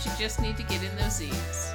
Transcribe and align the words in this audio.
Sometimes 0.00 0.20
you 0.20 0.24
just 0.24 0.40
need 0.40 0.56
to 0.56 0.62
get 0.62 0.82
in 0.82 0.96
those 0.96 1.16
Z's. 1.16 1.72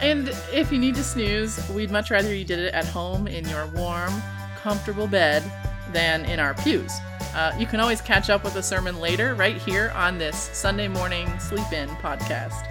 And 0.00 0.28
if 0.52 0.70
you 0.70 0.78
need 0.78 0.94
to 0.96 1.04
snooze, 1.04 1.68
we'd 1.70 1.90
much 1.90 2.10
rather 2.10 2.34
you 2.34 2.44
did 2.44 2.58
it 2.58 2.74
at 2.74 2.86
home 2.86 3.26
in 3.26 3.48
your 3.48 3.66
warm, 3.68 4.12
comfortable 4.56 5.06
bed 5.06 5.42
than 5.92 6.24
in 6.26 6.38
our 6.38 6.54
pews. 6.54 6.92
Uh, 7.34 7.54
you 7.58 7.66
can 7.66 7.80
always 7.80 8.00
catch 8.00 8.30
up 8.30 8.44
with 8.44 8.54
the 8.54 8.62
sermon 8.62 8.98
later, 9.00 9.34
right 9.34 9.56
here 9.56 9.92
on 9.94 10.18
this 10.18 10.36
Sunday 10.36 10.88
morning 10.88 11.26
sleep 11.38 11.70
in 11.72 11.88
podcast. 11.96 12.64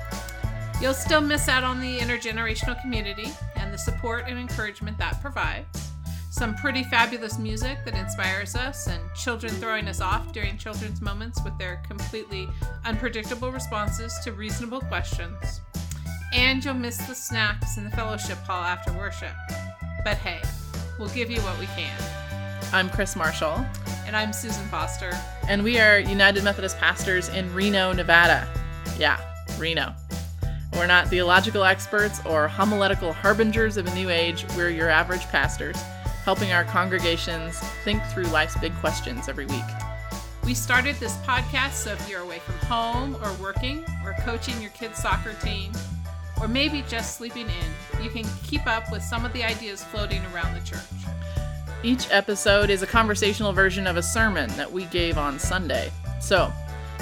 You'll 0.82 0.94
still 0.94 1.22
miss 1.22 1.48
out 1.48 1.64
on 1.64 1.80
the 1.80 2.00
intergenerational 2.00 2.80
community 2.82 3.32
and 3.56 3.74
the 3.74 3.78
support 3.78 4.26
and 4.28 4.38
encouragement 4.38 4.98
that 4.98 5.22
provides. 5.22 5.85
Some 6.38 6.54
pretty 6.54 6.84
fabulous 6.84 7.40
music 7.40 7.78
that 7.86 7.96
inspires 7.96 8.58
us, 8.58 8.88
and 8.88 9.02
children 9.14 9.54
throwing 9.54 9.88
us 9.88 10.02
off 10.02 10.34
during 10.34 10.58
children's 10.58 11.00
moments 11.00 11.42
with 11.46 11.58
their 11.58 11.82
completely 11.88 12.50
unpredictable 12.84 13.54
responses 13.54 14.14
to 14.26 14.34
reasonable 14.34 14.82
questions. 14.82 15.62
And 16.34 16.64
you'll 16.64 16.74
miss 16.74 16.98
the 16.98 17.16
snacks 17.16 17.78
in 17.78 17.86
the 17.86 17.90
fellowship 17.90 18.38
hall 18.40 18.62
after 18.62 18.92
worship. 18.92 19.32
But 20.04 20.18
hey, 20.18 20.42
we'll 21.00 21.08
give 21.08 21.32
you 21.32 21.40
what 21.40 21.58
we 21.58 21.68
can. 21.68 21.98
I'm 22.74 22.90
Kris 22.90 23.16
Marshall, 23.16 23.66
And 24.06 24.14
I'm 24.14 24.34
Susan 24.34 24.68
Foster. 24.68 25.14
and 25.48 25.64
we 25.64 25.80
are 25.80 26.00
United 26.00 26.44
Methodist 26.44 26.78
pastors 26.80 27.30
in 27.30 27.54
Reno, 27.54 27.94
Nevada. 27.94 28.46
Yeah, 29.00 29.22
Reno. 29.58 29.96
We're 30.74 30.86
not 30.86 31.08
theological 31.08 31.64
experts 31.64 32.20
or 32.26 32.50
homiletical 32.50 33.14
harbingers 33.14 33.78
of 33.78 33.88
a 33.88 33.96
new 33.96 34.10
age. 34.10 34.46
We're 34.58 34.70
your 34.70 34.90
average 34.90 35.24
pastors, 35.28 35.78
helping 36.26 36.52
our 36.52 36.64
congregations 36.64 37.60
think 37.84 38.04
through 38.06 38.24
life's 38.24 38.58
big 38.58 38.74
questions 38.78 39.30
every 39.30 39.46
week. 39.46 39.64
We 40.44 40.56
started 40.56 40.96
this 40.96 41.16
podcast 41.18 41.74
so 41.74 41.92
if 41.92 42.10
you're 42.10 42.22
away 42.22 42.40
from 42.40 42.56
home 42.68 43.16
or 43.24 43.32
working 43.34 43.86
or 44.04 44.14
coaching 44.22 44.60
your 44.60 44.72
kids' 44.72 44.98
soccer 44.98 45.34
team, 45.34 45.72
or 46.42 46.48
maybe 46.48 46.84
just 46.90 47.16
sleeping 47.16 47.46
in, 47.46 48.04
you 48.04 48.10
can 48.10 48.26
keep 48.44 48.66
up 48.66 48.92
with 48.92 49.04
some 49.04 49.24
of 49.24 49.34
the 49.34 49.44
ideas 49.44 49.84
floating 49.84 50.24
around 50.34 50.56
the 50.56 50.62
church. 50.62 50.80
Each 51.84 52.08
episode 52.10 52.72
is 52.72 52.82
a 52.82 52.88
conversational 52.88 53.54
version 53.54 53.86
of 53.86 53.96
a 53.96 54.02
sermon 54.02 54.50
that 54.58 54.72
we 54.72 54.86
gave 54.86 55.20
on 55.20 55.38
Sunday. 55.38 55.92
So, 56.20 56.52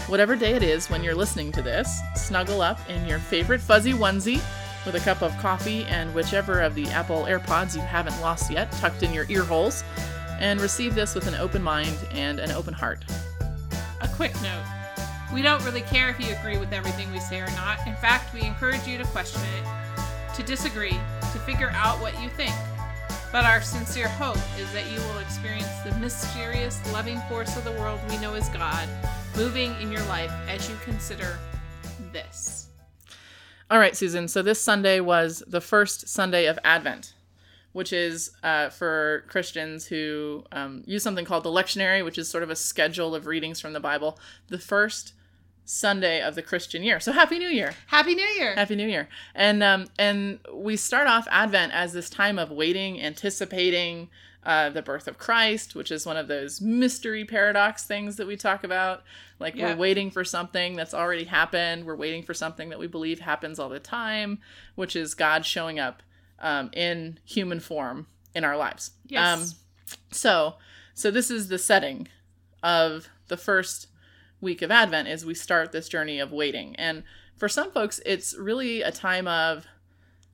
whatever 0.08 0.36
day 0.36 0.52
it 0.52 0.64
is 0.64 0.90
when 0.90 1.02
you're 1.02 1.16
listening 1.16 1.54
to 1.54 1.62
this, 1.62 2.02
snuggle 2.16 2.62
up 2.62 2.78
in 2.90 3.08
your 3.08 3.20
favorite 3.20 3.62
fuzzy 3.62 3.94
onesie 3.94 4.42
with 4.86 4.95
a 4.95 5.00
cup 5.00 5.22
of 5.22 5.38
coffee 5.38 5.84
and 5.86 6.14
whichever 6.14 6.62
of 6.62 6.76
the 6.76 6.88
Apple 6.88 7.23
AirPods 7.23 7.76
you 7.76 7.81
haven't 7.81 8.20
lost 8.22 8.52
yet 8.52 8.72
tucked 8.73 9.03
in 9.03 9.14
your 9.14 9.26
ear 9.30 9.44
holes, 9.44 9.84
and 10.39 10.59
receive 10.59 10.95
this 10.95 11.16
with 11.16 11.28
an 11.28 11.36
open 11.36 11.62
mind 11.62 11.98
and 12.12 12.39
an 12.39 12.52
open 12.52 12.73
heart. 12.73 13.04
A 14.02 14.08
quick 14.08 14.34
note 14.42 14.64
we 15.34 15.42
don't 15.42 15.64
really 15.66 15.81
care 15.81 16.09
if 16.09 16.20
you 16.20 16.34
agree 16.36 16.59
with 16.59 16.72
everything 16.73 17.11
we 17.11 17.20
say 17.20 17.39
or 17.39 17.50
not. 17.52 17.80
In 17.88 17.95
fact, 17.95 18.34
we 18.34 18.42
encourage 18.42 18.86
you 18.86 19.00
to 19.00 19.06
question 19.06 19.42
it, 19.58 20.36
to 20.36 20.44
disagree, 20.44 20.92
to 21.22 21.39
figure 21.39 21.72
out 21.73 22.00
what 22.02 22.22
you 22.22 22.30
think. 22.30 22.54
But 23.31 23.45
our 23.45 23.61
sincere 23.61 24.08
hope 24.08 24.38
is 24.59 24.72
that 24.73 24.92
you 24.92 25.00
will 25.00 25.17
experience 25.17 25.80
the 25.84 25.92
mysterious, 25.95 26.80
loving 26.94 27.20
force 27.30 27.58
of 27.58 27.64
the 27.64 27.72
world 27.72 28.00
we 28.09 28.20
know 28.20 28.36
as 28.36 28.48
God 28.50 28.88
moving 29.36 29.73
in 29.81 29.92
your 29.92 30.04
life 30.04 30.32
as 30.48 30.70
you 30.70 30.76
consider 30.83 31.39
this. 32.11 32.63
All 33.72 33.80
right, 33.80 33.96
Susan. 33.96 34.28
So 34.28 34.42
this 34.42 34.62
Sunday 34.62 35.00
was 35.00 35.42
the 35.48 35.62
first 35.62 36.08
Sunday 36.08 36.46
of 36.46 36.60
Advent, 36.64 37.14
which 37.72 37.94
is 37.94 38.32
uh, 38.44 38.70
for 38.70 39.24
Christians 39.30 39.86
who 39.86 40.44
um, 40.52 40.84
use 40.86 41.02
something 41.02 41.26
called 41.26 41.44
the 41.44 41.50
lectionary, 41.50 42.04
which 42.04 42.18
is 42.18 42.30
sort 42.30 42.44
of 42.44 42.50
a 42.50 42.56
schedule 42.56 43.16
of 43.16 43.26
readings 43.26 43.60
from 43.60 43.74
the 43.74 43.80
Bible. 43.80 44.20
The 44.50 44.60
first 44.60 45.14
Sunday 45.66 46.22
of 46.22 46.36
the 46.36 46.42
Christian 46.42 46.84
year. 46.84 47.00
So 47.00 47.12
Happy 47.12 47.40
New 47.40 47.48
Year! 47.50 47.74
Happy 47.88 48.16
New 48.16 48.22
Year! 48.26 48.54
Happy 48.56 48.76
New 48.76 48.88
Year! 48.88 49.08
And 49.34 49.64
um, 49.64 49.88
and 49.98 50.40
we 50.54 50.76
start 50.76 51.08
off 51.08 51.28
Advent 51.32 51.74
as 51.74 51.94
this 51.94 52.10
time 52.10 52.38
of 52.38 52.52
waiting, 52.52 53.02
anticipating 53.02 54.10
uh, 54.46 54.70
the 54.70 54.82
birth 54.82 55.08
of 55.08 55.18
Christ, 55.18 55.74
which 55.74 55.90
is 55.90 56.06
one 56.06 56.18
of 56.18 56.28
those 56.28 56.60
mystery 56.60 57.24
paradox 57.24 57.86
things 57.86 58.18
that 58.18 58.28
we 58.28 58.36
talk 58.36 58.64
about. 58.66 59.04
Like 59.40 59.56
Yeah. 59.56 59.70
we're 59.70 59.78
waiting 59.78 60.12
for 60.12 60.26
something 60.26 60.76
that's 60.76 60.94
already 60.94 61.24
happened. 61.24 61.86
We're 61.86 61.95
waiting 61.95 62.24
for 62.24 62.34
something 62.34 62.70
that 62.70 62.78
we 62.80 62.88
believe 62.88 63.22
happens 63.22 63.58
all 63.58 63.70
the 63.70 63.80
time, 63.80 64.40
which 64.76 64.95
is 64.98 65.16
God 65.16 65.45
showing 65.45 65.80
up 65.80 66.04
um, 66.40 66.70
in 66.74 67.20
human 67.24 67.62
form 67.62 68.08
in 68.36 68.44
our 68.44 68.58
lives. 68.58 68.92
Yes. 69.08 69.52
Um, 69.54 69.95
so, 70.12 70.56
so 70.94 71.10
this 71.10 71.32
is 71.32 71.48
the 71.48 71.58
setting 71.58 72.10
of 72.62 73.08
the 73.30 73.38
first 73.38 73.88
week 74.43 74.61
of 74.61 74.70
Advent 74.70 75.08
is 75.08 75.26
we 75.26 75.33
start 75.33 75.71
this 75.71 75.89
journey 75.89 76.20
of 76.20 76.31
waiting. 76.31 76.76
And 76.76 77.04
for 77.36 77.49
some 77.49 77.71
folks, 77.71 77.99
it's 78.05 78.37
really 78.37 78.81
a 78.81 78.92
time 78.92 79.27
of 79.27 79.65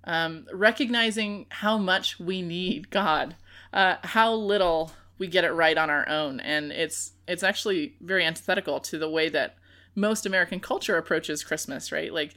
um, 0.03 0.47
recognizing 0.51 1.45
how 1.49 1.77
much 1.77 2.19
we 2.19 2.41
need 2.41 2.89
God, 2.89 3.35
uh, 3.71 3.95
how 4.03 4.33
little 4.33 4.91
we 5.17 5.27
get 5.27 5.43
it 5.43 5.51
right 5.51 5.77
on 5.77 5.89
our 5.89 6.07
own, 6.07 6.39
and 6.39 6.71
it's 6.71 7.11
it's 7.27 7.43
actually 7.43 7.95
very 8.01 8.25
antithetical 8.25 8.79
to 8.79 8.97
the 8.97 9.09
way 9.09 9.29
that 9.29 9.57
most 9.93 10.25
American 10.25 10.59
culture 10.59 10.97
approaches 10.97 11.43
Christmas. 11.43 11.91
Right, 11.91 12.11
like 12.13 12.33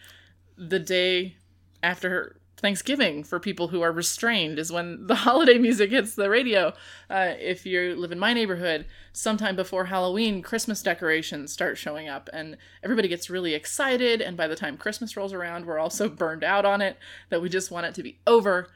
the 0.59 0.81
day 0.81 1.37
after 1.83 2.37
Thanksgiving 2.63 3.25
for 3.25 3.41
people 3.41 3.69
who 3.69 3.83
are 3.83 3.91
restrained 3.91 4.59
is 4.59 4.71
when 4.71 5.09
the 5.09 5.15
holiday 5.27 5.59
music 5.59 5.91
hits 5.91 6.15
the 6.15 6.31
radio. 6.31 6.73
Uh, 7.11 7.35
if 7.39 7.67
you 7.67 7.97
live 7.97 8.13
in 8.13 8.21
my 8.21 8.33
neighborhood, 8.33 8.87
sometime 9.13 9.57
before 9.57 9.87
Halloween, 9.87 10.43
Christmas 10.43 10.81
decorations 10.81 11.53
start 11.53 11.77
showing 11.77 12.09
up, 12.09 12.31
and 12.33 12.57
everybody 12.83 13.09
gets 13.09 13.29
really 13.29 13.53
excited. 13.53 14.23
And 14.23 14.37
by 14.37 14.47
the 14.47 14.55
time 14.55 14.77
Christmas 14.77 15.17
rolls 15.17 15.33
around, 15.33 15.67
we're 15.67 15.81
all 15.81 15.91
so 15.91 16.09
burned 16.23 16.45
out 16.45 16.65
on 16.65 16.81
it 16.81 16.97
that 17.31 17.43
we 17.43 17.49
just 17.49 17.73
want 17.73 17.87
it 17.87 17.95
to 17.97 18.03
be 18.03 18.21
over. 18.27 18.69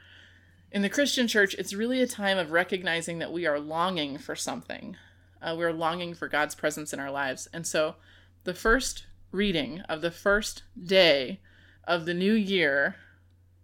In 0.69 0.81
the 0.81 0.89
Christian 0.89 1.29
church, 1.29 1.55
it's 1.57 1.73
really 1.73 2.01
a 2.01 2.07
time 2.07 2.37
of 2.37 2.51
recognizing 2.51 3.19
that 3.19 3.31
we 3.31 3.45
are 3.47 3.59
longing 3.59 4.17
for 4.17 4.35
something. 4.35 4.97
Uh, 5.41 5.55
we're 5.57 5.71
longing 5.71 6.13
for 6.13 6.27
God's 6.27 6.55
presence 6.55 6.91
in 6.91 6.99
our 6.99 7.11
lives. 7.11 7.47
And 7.53 7.65
so 7.65 7.95
the 8.43 8.53
first 8.53 9.05
reading 9.31 9.79
of 9.87 10.01
the 10.01 10.11
first 10.11 10.63
day 10.81 11.39
of 11.85 12.05
the 12.05 12.13
new 12.13 12.33
year, 12.33 12.97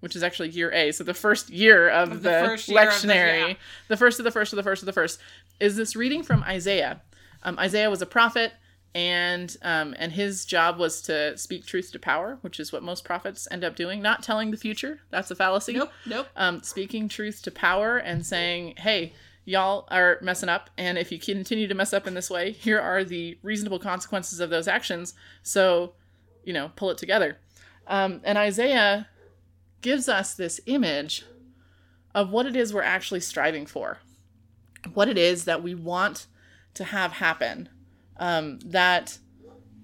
which 0.03 0.18
is 0.18 0.22
actually 0.24 0.50
year 0.50 0.69
A, 0.74 0.91
so 0.91 1.03
the 1.06 1.14
first 1.14 1.50
year 1.50 1.88
of, 1.90 2.12
Of 2.12 2.24
the 2.24 2.30
the, 2.30 2.36
year 2.41 2.53
of 2.53 2.66
the- 2.66 2.74
lectionary, 2.74 3.47
yeah. 3.50 3.53
the 3.88 3.96
first 3.97 4.19
of 4.19 4.25
the 4.25 4.31
first 4.31 4.52
of 4.52 4.58
the 4.58 4.64
first 4.64 4.81
of 4.81 4.86
the 4.86 4.91
first, 4.94 5.18
is 5.62 5.78
this 5.78 5.96
reading 5.96 6.24
from 6.24 6.44
Isaiah. 6.44 7.02
Um, 7.44 7.58
Isaiah 7.58 7.90
was 7.90 8.02
a 8.02 8.06
prophet, 8.06 8.52
and 8.94 9.56
um, 9.62 9.96
and 9.97 10.12
his 10.12 10.44
job 10.46 10.78
was 10.78 11.02
to 11.03 11.38
speak 11.38 11.66
truth 11.66 11.91
to 11.94 12.00
power, 12.00 12.38
which 12.41 12.59
is 12.59 12.74
what 12.74 12.84
most 12.84 13.06
prophets 13.06 13.47
end 13.50 13.64
up 13.64 13.75
doing, 13.78 14.02
not 14.02 14.22
telling 14.24 14.52
the 14.52 14.58
future. 14.58 15.00
That's 15.09 15.31
a 15.31 15.36
fallacy 15.36 15.74
Nope, 15.74 15.91
nope. 16.06 16.28
um, 16.35 16.62
speaking 16.64 17.08
truth 17.08 17.41
to 17.44 17.52
power 17.52 17.97
and 17.97 18.25
saying, 18.25 18.75
hey, 18.78 19.14
y'all 19.46 19.88
are 19.90 20.20
messing 20.22 20.50
up. 20.50 20.70
And 20.78 20.97
if 20.97 21.12
you 21.12 21.18
continue 21.20 21.68
to 21.68 21.74
mess 21.75 21.94
up 21.94 22.08
in 22.08 22.14
this 22.14 22.30
way, 22.30 22.52
here 22.52 22.80
are 22.80 23.03
the 23.03 23.38
reasonable 23.41 23.80
consequences 23.80 24.40
of 24.40 24.50
those 24.50 24.68
actions. 24.68 25.14
So, 25.41 25.94
you 26.44 26.53
know, 26.53 26.72
pull 26.75 26.90
it 26.91 26.97
together. 26.97 27.38
Um, 27.88 28.22
and 28.24 28.38
Isaiah 28.38 29.08
gives 29.83 30.09
us 30.09 30.33
this 30.33 30.59
image 30.66 31.23
of 32.16 32.31
what 32.31 32.47
it 32.47 32.55
is 32.55 32.73
we're 32.73 32.81
actually 32.81 33.19
striving 33.19 33.66
for, 33.67 33.99
what 34.93 35.08
it 35.08 35.17
is 35.17 35.46
that 35.46 35.61
we 35.61 35.75
want 35.75 36.25
to 36.73 36.84
have 36.85 37.13
happen 37.13 37.69
um, 38.17 38.59
that 38.66 39.19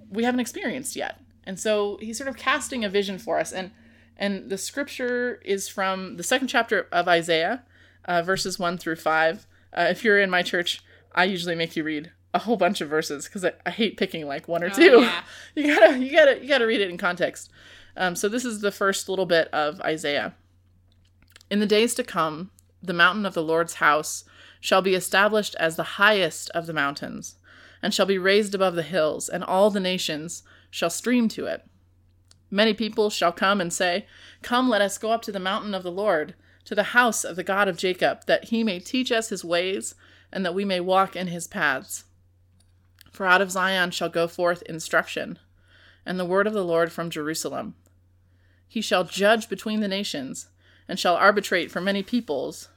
we 0.09 0.24
haven't 0.24 0.39
experienced 0.39 0.95
yet. 0.95 1.19
And 1.44 1.59
so 1.59 1.97
he's 2.01 2.18
sort 2.18 2.27
of 2.29 2.38
casting 2.38 2.83
a 2.83 2.89
vision 2.89 3.18
for 3.19 3.39
us. 3.39 3.51
And 3.51 3.71
and 4.18 4.50
the 4.50 4.57
scripture 4.57 5.41
is 5.45 5.69
from 5.69 6.18
the 6.18 6.24
second 6.24 6.50
chapter 6.50 6.88
of 6.91 7.07
Isaiah, 7.07 7.63
uh, 8.06 8.21
verses 8.21 8.59
one 8.59 8.77
through 8.77 8.97
five. 8.97 9.47
Uh, 9.74 9.88
if 9.89 10.03
you're 10.03 10.19
in 10.19 10.29
my 10.29 10.41
church, 10.41 10.81
I 11.15 11.24
usually 11.24 11.56
make 11.56 11.75
you 11.77 11.83
read 11.85 12.12
a 12.33 12.39
whole 12.39 12.57
bunch 12.57 12.81
of 12.81 12.89
verses 12.89 13.25
because 13.25 13.45
I, 13.45 13.53
I 13.65 13.69
hate 13.71 13.97
picking 13.97 14.27
like 14.27 14.47
one 14.47 14.62
or 14.63 14.68
Oh, 14.68 14.75
two. 14.75 15.00
yeah. 15.01 15.24
you 15.56 15.68
gotta 15.74 15.97
you 15.97 16.12
gotta 16.12 16.41
you 16.41 16.47
gotta 16.50 16.68
read 16.68 16.81
it 16.81 16.89
in 16.89 16.97
context. 16.97 17.50
Um, 18.00 18.16
so 18.16 18.30
this 18.30 18.46
is 18.46 18.62
the 18.62 18.72
first 18.72 19.10
little 19.10 19.25
bit 19.25 19.50
of 19.50 19.81
Isaiah. 19.81 20.34
In 21.51 21.60
the 21.60 21.66
days 21.66 21.94
to 21.96 22.04
come, 22.04 22.50
the 22.81 22.94
mountain 22.94 23.25
of 23.25 23.34
the 23.34 23.44
Lord's 23.44 23.75
house 23.75 24.24
shall 24.62 24.81
be 24.81 24.96
established 24.96 25.54
as 25.60 25.75
the 25.75 25.84
highest 25.84 26.50
of 26.51 26.66
the 26.66 26.74
mountains, 26.74 27.36
and 27.81 27.94
shall 27.94 28.06
be 28.06 28.18
raised 28.18 28.56
above 28.56 28.75
the 28.75 28.84
hills, 28.84 29.28
and 29.28 29.44
all 29.44 29.69
the 29.69 29.81
nations 29.81 30.44
shall 30.72 30.90
stream 30.90 31.28
to 31.28 31.46
it. 31.46 31.66
Many 32.50 32.74
people 32.74 33.10
shall 33.10 33.34
come 33.34 33.60
and 33.60 33.72
say, 33.72 34.07
Come, 34.42 34.69
let 34.69 34.81
us 34.81 34.98
go 34.98 35.12
up 35.12 35.22
to 35.24 35.31
the 35.34 35.40
mountain 35.40 35.75
of 35.75 35.84
the 35.84 35.92
Lord, 35.92 36.36
to 36.63 36.75
the 36.75 36.84
house 36.84 37.25
of 37.25 37.36
the 37.36 37.44
God 37.44 37.68
of 37.68 37.78
Jacob, 37.78 38.25
that 38.28 38.46
he 38.46 38.63
may 38.63 38.80
teach 38.80 39.12
us 39.12 39.28
his 39.28 39.44
ways, 39.44 39.94
and 40.31 40.46
that 40.46 40.56
we 40.56 40.63
may 40.63 40.80
walk 40.80 41.18
in 41.18 41.28
his 41.28 41.48
paths. 41.48 42.06
For 43.12 43.25
out 43.25 43.42
of 43.42 43.51
Zion 43.51 43.92
shall 43.92 44.10
go 44.10 44.25
forth 44.25 44.62
instruction, 44.63 45.38
and 46.06 46.18
the 46.18 46.24
word 46.24 46.48
of 46.48 46.54
the 46.54 46.63
Lord 46.63 46.94
from 46.94 47.10
Jerusalem. 47.10 47.75
He 48.69 48.81
shall 48.81 49.04
judge 49.04 49.50
between 49.50 49.81
the 49.81 49.88
nations, 49.88 50.48
and 50.88 51.00
shall 51.00 51.16
arbitrate 51.16 51.71
for 51.71 51.81
many 51.81 52.04
peoples. 52.04 52.69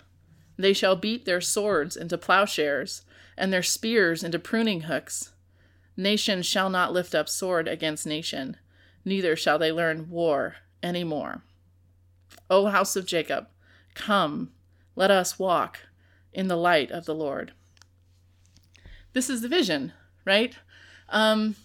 They 0.57 0.73
shall 0.73 0.97
beat 0.97 1.27
their 1.27 1.43
swords 1.43 1.97
into 1.97 2.17
plowshares, 2.17 3.03
and 3.37 3.53
their 3.53 3.63
spears 3.63 4.25
into 4.25 4.39
pruning 4.39 4.83
hooks. 4.83 5.33
Nation 5.97 6.43
shall 6.43 6.71
not 6.71 6.95
lift 6.95 7.15
up 7.15 7.29
sword 7.29 7.69
against 7.69 8.07
nation, 8.07 8.57
neither 9.05 9.37
shall 9.37 9.59
they 9.59 9.71
learn 9.71 10.09
war 10.09 10.57
any 10.83 11.05
more. 11.05 11.43
O 12.49 12.67
house 12.67 12.97
of 12.97 13.07
Jacob, 13.07 13.49
come, 13.95 14.51
let 14.97 15.11
us 15.11 15.39
walk 15.39 15.81
in 16.33 16.49
the 16.49 16.57
light 16.57 16.91
of 16.91 17.05
the 17.05 17.15
Lord. 17.15 17.53
This 19.13 19.29
is 19.29 19.43
the 19.43 19.49
vision, 19.49 19.93
right? 20.25 20.57
Um, 21.11 21.57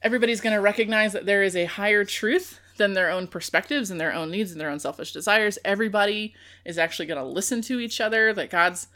everybody's 0.00 0.40
going 0.40 0.54
to 0.54 0.60
recognize 0.60 1.12
that 1.12 1.26
there 1.26 1.42
is 1.42 1.56
a 1.56 1.64
higher 1.64 2.04
truth 2.04 2.60
than 2.78 2.94
their 2.94 3.10
own 3.10 3.26
perspectives 3.26 3.90
and 3.90 4.00
their 4.00 4.12
own 4.12 4.30
needs 4.30 4.50
and 4.50 4.60
their 4.60 4.70
own 4.70 4.80
selfish 4.80 5.12
desires. 5.12 5.58
Everybody 5.64 6.34
is 6.64 6.78
actually 6.78 7.06
going 7.06 7.20
to 7.22 7.28
listen 7.28 7.60
to 7.62 7.78
each 7.78 8.00
other. 8.00 8.32
That 8.32 8.50
God's 8.50 8.88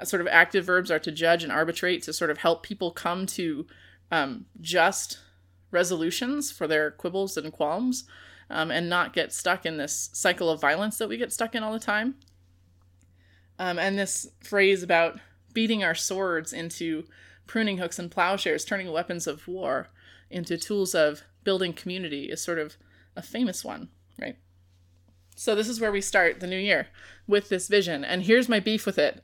uh, 0.00 0.04
sort 0.04 0.20
of 0.20 0.28
active 0.28 0.64
verbs 0.64 0.90
are 0.90 0.98
to 1.00 1.10
judge 1.10 1.42
and 1.42 1.52
arbitrate 1.52 2.02
to 2.04 2.12
sort 2.12 2.30
of 2.30 2.38
help 2.38 2.62
people 2.62 2.90
come 2.92 3.26
to 3.26 3.66
um, 4.10 4.46
just 4.60 5.18
resolutions 5.70 6.50
for 6.50 6.66
their 6.66 6.90
quibbles 6.90 7.36
and 7.36 7.52
qualms 7.52 8.04
um, 8.48 8.70
and 8.70 8.88
not 8.88 9.12
get 9.12 9.32
stuck 9.32 9.64
in 9.64 9.76
this 9.76 10.10
cycle 10.12 10.50
of 10.50 10.60
violence 10.60 10.98
that 10.98 11.08
we 11.08 11.16
get 11.16 11.32
stuck 11.32 11.54
in 11.54 11.62
all 11.62 11.72
the 11.72 11.78
time. 11.78 12.16
Um, 13.58 13.78
and 13.78 13.98
this 13.98 14.28
phrase 14.42 14.82
about 14.82 15.20
beating 15.52 15.84
our 15.84 15.94
swords 15.94 16.52
into 16.52 17.04
pruning 17.46 17.78
hooks 17.78 17.98
and 17.98 18.10
plowshares, 18.10 18.64
turning 18.64 18.90
weapons 18.90 19.26
of 19.26 19.46
war 19.46 19.88
into 20.30 20.56
tools 20.56 20.94
of 20.94 21.22
building 21.44 21.72
community 21.72 22.30
is 22.30 22.40
sort 22.40 22.58
of 22.58 22.76
a 23.20 23.22
famous 23.22 23.64
one, 23.64 23.88
right? 24.20 24.36
So 25.36 25.54
this 25.54 25.68
is 25.68 25.80
where 25.80 25.92
we 25.92 26.00
start 26.00 26.40
the 26.40 26.46
new 26.46 26.58
year 26.58 26.88
with 27.26 27.48
this 27.48 27.68
vision, 27.68 28.04
and 28.04 28.22
here's 28.22 28.48
my 28.48 28.60
beef 28.60 28.86
with 28.86 28.98
it. 28.98 29.22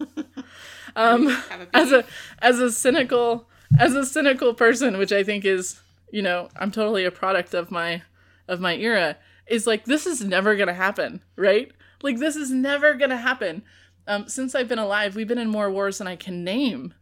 um, 0.96 1.36
as 1.74 1.92
a 1.92 2.04
as 2.40 2.60
a 2.60 2.70
cynical 2.70 3.48
as 3.78 3.94
a 3.94 4.06
cynical 4.06 4.54
person, 4.54 4.96
which 4.98 5.12
I 5.12 5.22
think 5.22 5.44
is 5.44 5.80
you 6.10 6.22
know 6.22 6.48
I'm 6.56 6.70
totally 6.70 7.04
a 7.04 7.10
product 7.10 7.54
of 7.54 7.70
my 7.70 8.02
of 8.46 8.60
my 8.60 8.76
era, 8.76 9.16
is 9.46 9.66
like 9.66 9.84
this 9.84 10.06
is 10.06 10.22
never 10.22 10.56
gonna 10.56 10.74
happen, 10.74 11.22
right? 11.36 11.72
Like 12.02 12.18
this 12.18 12.36
is 12.36 12.50
never 12.50 12.94
gonna 12.94 13.18
happen. 13.18 13.62
Um, 14.06 14.28
since 14.28 14.54
I've 14.54 14.68
been 14.68 14.78
alive, 14.78 15.16
we've 15.16 15.28
been 15.28 15.38
in 15.38 15.50
more 15.50 15.70
wars 15.70 15.98
than 15.98 16.06
I 16.06 16.16
can 16.16 16.42
name 16.42 16.94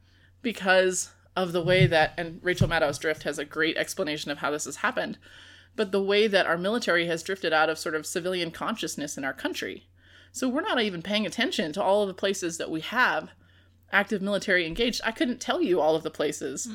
because 0.43 1.11
of 1.37 1.53
the 1.53 1.63
way 1.63 1.87
that, 1.87 2.15
and 2.17 2.41
Rachel 2.43 2.67
Maddow's 2.67 2.99
Drift 2.99 3.25
has 3.25 3.39
a 3.39 3.45
great 3.45 3.77
explanation 3.77 4.31
of 4.31 4.39
how 4.39 4.51
this 4.51 4.65
has 4.65 4.77
happened, 4.77 5.19
but 5.77 5.93
the 5.93 6.03
way 6.03 6.27
that 6.27 6.47
our 6.47 6.59
military 6.59 7.07
has 7.07 7.23
drifted 7.23 7.53
out 7.53 7.69
of 7.69 7.79
sort 7.79 7.95
of 7.95 8.07
civilian 8.07 8.51
consciousness 8.51 9.17
in 9.17 9.25
our 9.25 9.35
country. 9.35 9.87
So 10.33 10.49
we're 10.49 10.63
not 10.63 10.81
even 10.81 11.03
paying 11.03 11.27
attention 11.27 11.73
to 11.75 11.83
all 11.83 12.03
of 12.03 12.09
the 12.09 12.15
places 12.15 12.59
that 12.59 12.71
we 12.71 12.81
have 12.81 13.31
active 13.93 14.21
military 14.21 14.67
engaged. 14.67 15.01
I 15.05 15.13
couldn't 15.13 15.41
tell 15.41 15.63
you 15.63 15.81
all 15.81 15.95
of 15.95 16.03
the 16.03 16.11
places. 16.11 16.67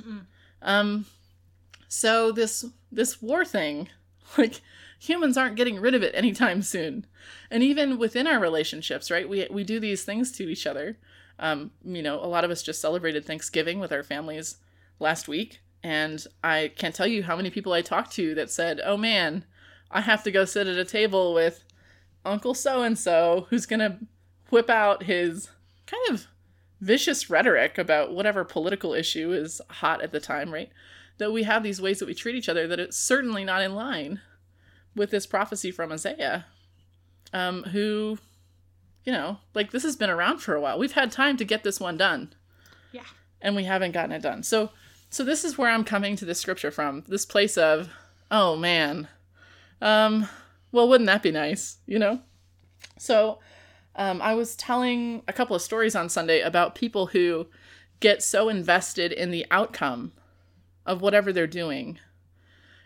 Um, 0.62 1.06
so 1.88 2.32
this 2.32 2.66
this 2.92 3.22
war 3.22 3.44
thing, 3.44 3.90
like 4.38 4.62
humans 5.00 5.38
aren't 5.38 5.58
getting 5.58 5.80
rid 5.80 5.96
of 5.96 6.04
it 6.04 6.16
anytime 6.16 6.62
soon. 6.62 7.06
And 7.50 7.64
even 7.64 7.98
within 7.98 8.28
our 8.28 8.40
relationships, 8.40 9.12
right? 9.12 9.28
We 9.28 9.48
we 9.52 9.64
do 9.64 9.80
these 9.80 10.04
things 10.04 10.32
to 10.34 10.50
each 10.50 10.66
other. 10.66 10.98
Um, 11.40 11.72
you 11.84 12.04
know, 12.04 12.24
a 12.24 12.28
lot 12.28 12.44
of 12.44 12.52
us 12.52 12.62
just 12.62 12.82
celebrated 12.82 13.26
Thanksgiving 13.26 13.80
with 13.80 13.92
our 13.92 14.04
families 14.04 14.58
last 15.00 15.28
week, 15.28 15.60
and 15.84 16.26
I 16.44 16.72
can't 16.76 16.96
tell 16.96 17.08
you 17.08 17.24
how 17.24 17.36
many 17.36 17.50
people 17.50 17.74
I 17.74 17.82
talked 17.82 18.12
to 18.14 18.36
that 18.36 18.52
said, 18.52 18.82
"Oh 18.84 18.98
man, 18.98 19.46
I 19.90 20.02
have 20.02 20.24
to 20.24 20.32
go 20.32 20.46
sit 20.46 20.68
at 20.68 20.78
a 20.78 20.86
table 20.86 21.34
with 21.34 21.64
Uncle 22.24 22.54
so 22.54 22.84
and 22.84 22.98
so 22.98 23.48
who's 23.50 23.66
going 23.66 23.80
to 23.80 23.98
whip 24.50 24.70
out 24.70 25.04
his 25.04 25.50
kind 25.86 26.04
of 26.10 26.28
vicious 26.80 27.30
rhetoric 27.30 27.78
about 27.78 28.14
whatever 28.14 28.44
political 28.44 28.94
issue 28.94 29.32
is 29.32 29.62
hot 29.70 30.02
at 30.02 30.12
the 30.12 30.20
time, 30.20 30.52
right? 30.52 30.70
That 31.18 31.32
we 31.32 31.44
have 31.44 31.64
these 31.64 31.82
ways 31.82 32.00
that 32.00 32.08
we 32.08 32.16
treat 32.16 32.36
each 32.36 32.50
other 32.50 32.68
that 32.68 32.80
it's 32.80 32.98
certainly 32.98 33.44
not 33.44 33.62
in 33.62 33.76
line 33.76 34.22
with 34.96 35.12
this 35.12 35.28
prophecy 35.28 35.72
from 35.72 35.92
Isaiah, 35.92 36.46
um, 37.34 37.64
who, 37.64 38.18
you 39.06 39.14
know, 39.14 39.38
like 39.54 39.72
this 39.72 39.84
has 39.84 39.96
been 39.96 40.10
around 40.10 40.40
for 40.40 40.56
a 40.56 40.62
while. 40.62 40.80
We've 40.80 40.92
had 40.92 41.12
time 41.12 41.38
to 41.38 41.46
get 41.46 41.64
this 41.64 41.80
one 41.80 41.98
done. 41.98 42.34
Yeah. 42.92 43.06
And 43.42 43.56
we 43.56 43.64
haven't 43.64 43.94
gotten 43.94 44.12
it 44.12 44.22
done. 44.22 44.44
So, 44.44 44.72
so 45.12 45.24
this 45.24 45.44
is 45.44 45.58
where 45.58 45.70
I'm 45.70 45.84
coming 45.84 46.16
to 46.16 46.26
this 46.26 46.40
scripture 46.40 46.72
from. 46.72 47.04
This 47.08 47.26
place 47.26 47.58
of, 47.58 47.90
oh 48.32 48.56
man, 48.56 49.10
um, 49.82 50.28
well, 50.72 50.88
wouldn't 50.88 51.08
that 51.08 51.22
be 51.22 51.32
nice, 51.32 51.78
you 51.86 52.00
know? 52.00 52.22
So, 52.98 53.40
um, 53.96 54.22
I 54.22 54.36
was 54.36 54.56
telling 54.56 55.22
a 55.28 55.34
couple 55.34 55.56
of 55.56 55.62
stories 55.62 55.96
on 55.96 56.08
Sunday 56.08 56.40
about 56.40 56.76
people 56.76 57.08
who 57.08 57.48
get 58.00 58.24
so 58.24 58.48
invested 58.48 59.12
in 59.12 59.32
the 59.32 59.46
outcome 59.52 60.14
of 60.86 61.02
whatever 61.02 61.34
they're 61.34 61.46
doing 61.46 62.00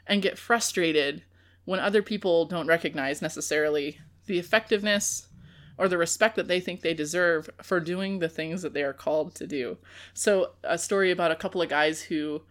and 0.07 0.21
get 0.21 0.39
frustrated 0.39 1.23
when 1.63 1.79
other 1.79 2.01
people 2.01 2.45
don't 2.45 2.67
recognize 2.67 3.21
necessarily 3.21 3.99
the 4.25 4.39
effectiveness 4.39 5.27
or 5.77 5.87
the 5.87 5.97
respect 5.97 6.35
that 6.35 6.47
they 6.47 6.59
think 6.59 6.81
they 6.81 6.93
deserve 6.93 7.49
for 7.61 7.79
doing 7.79 8.19
the 8.19 8.29
things 8.29 8.61
that 8.61 8.73
they 8.73 8.83
are 8.83 8.93
called 8.93 9.35
to 9.35 9.47
do. 9.47 9.77
So, 10.13 10.51
a 10.63 10.77
story 10.77 11.11
about 11.11 11.31
a 11.31 11.35
couple 11.35 11.61
of 11.61 11.69
guys 11.69 12.03
who 12.03 12.41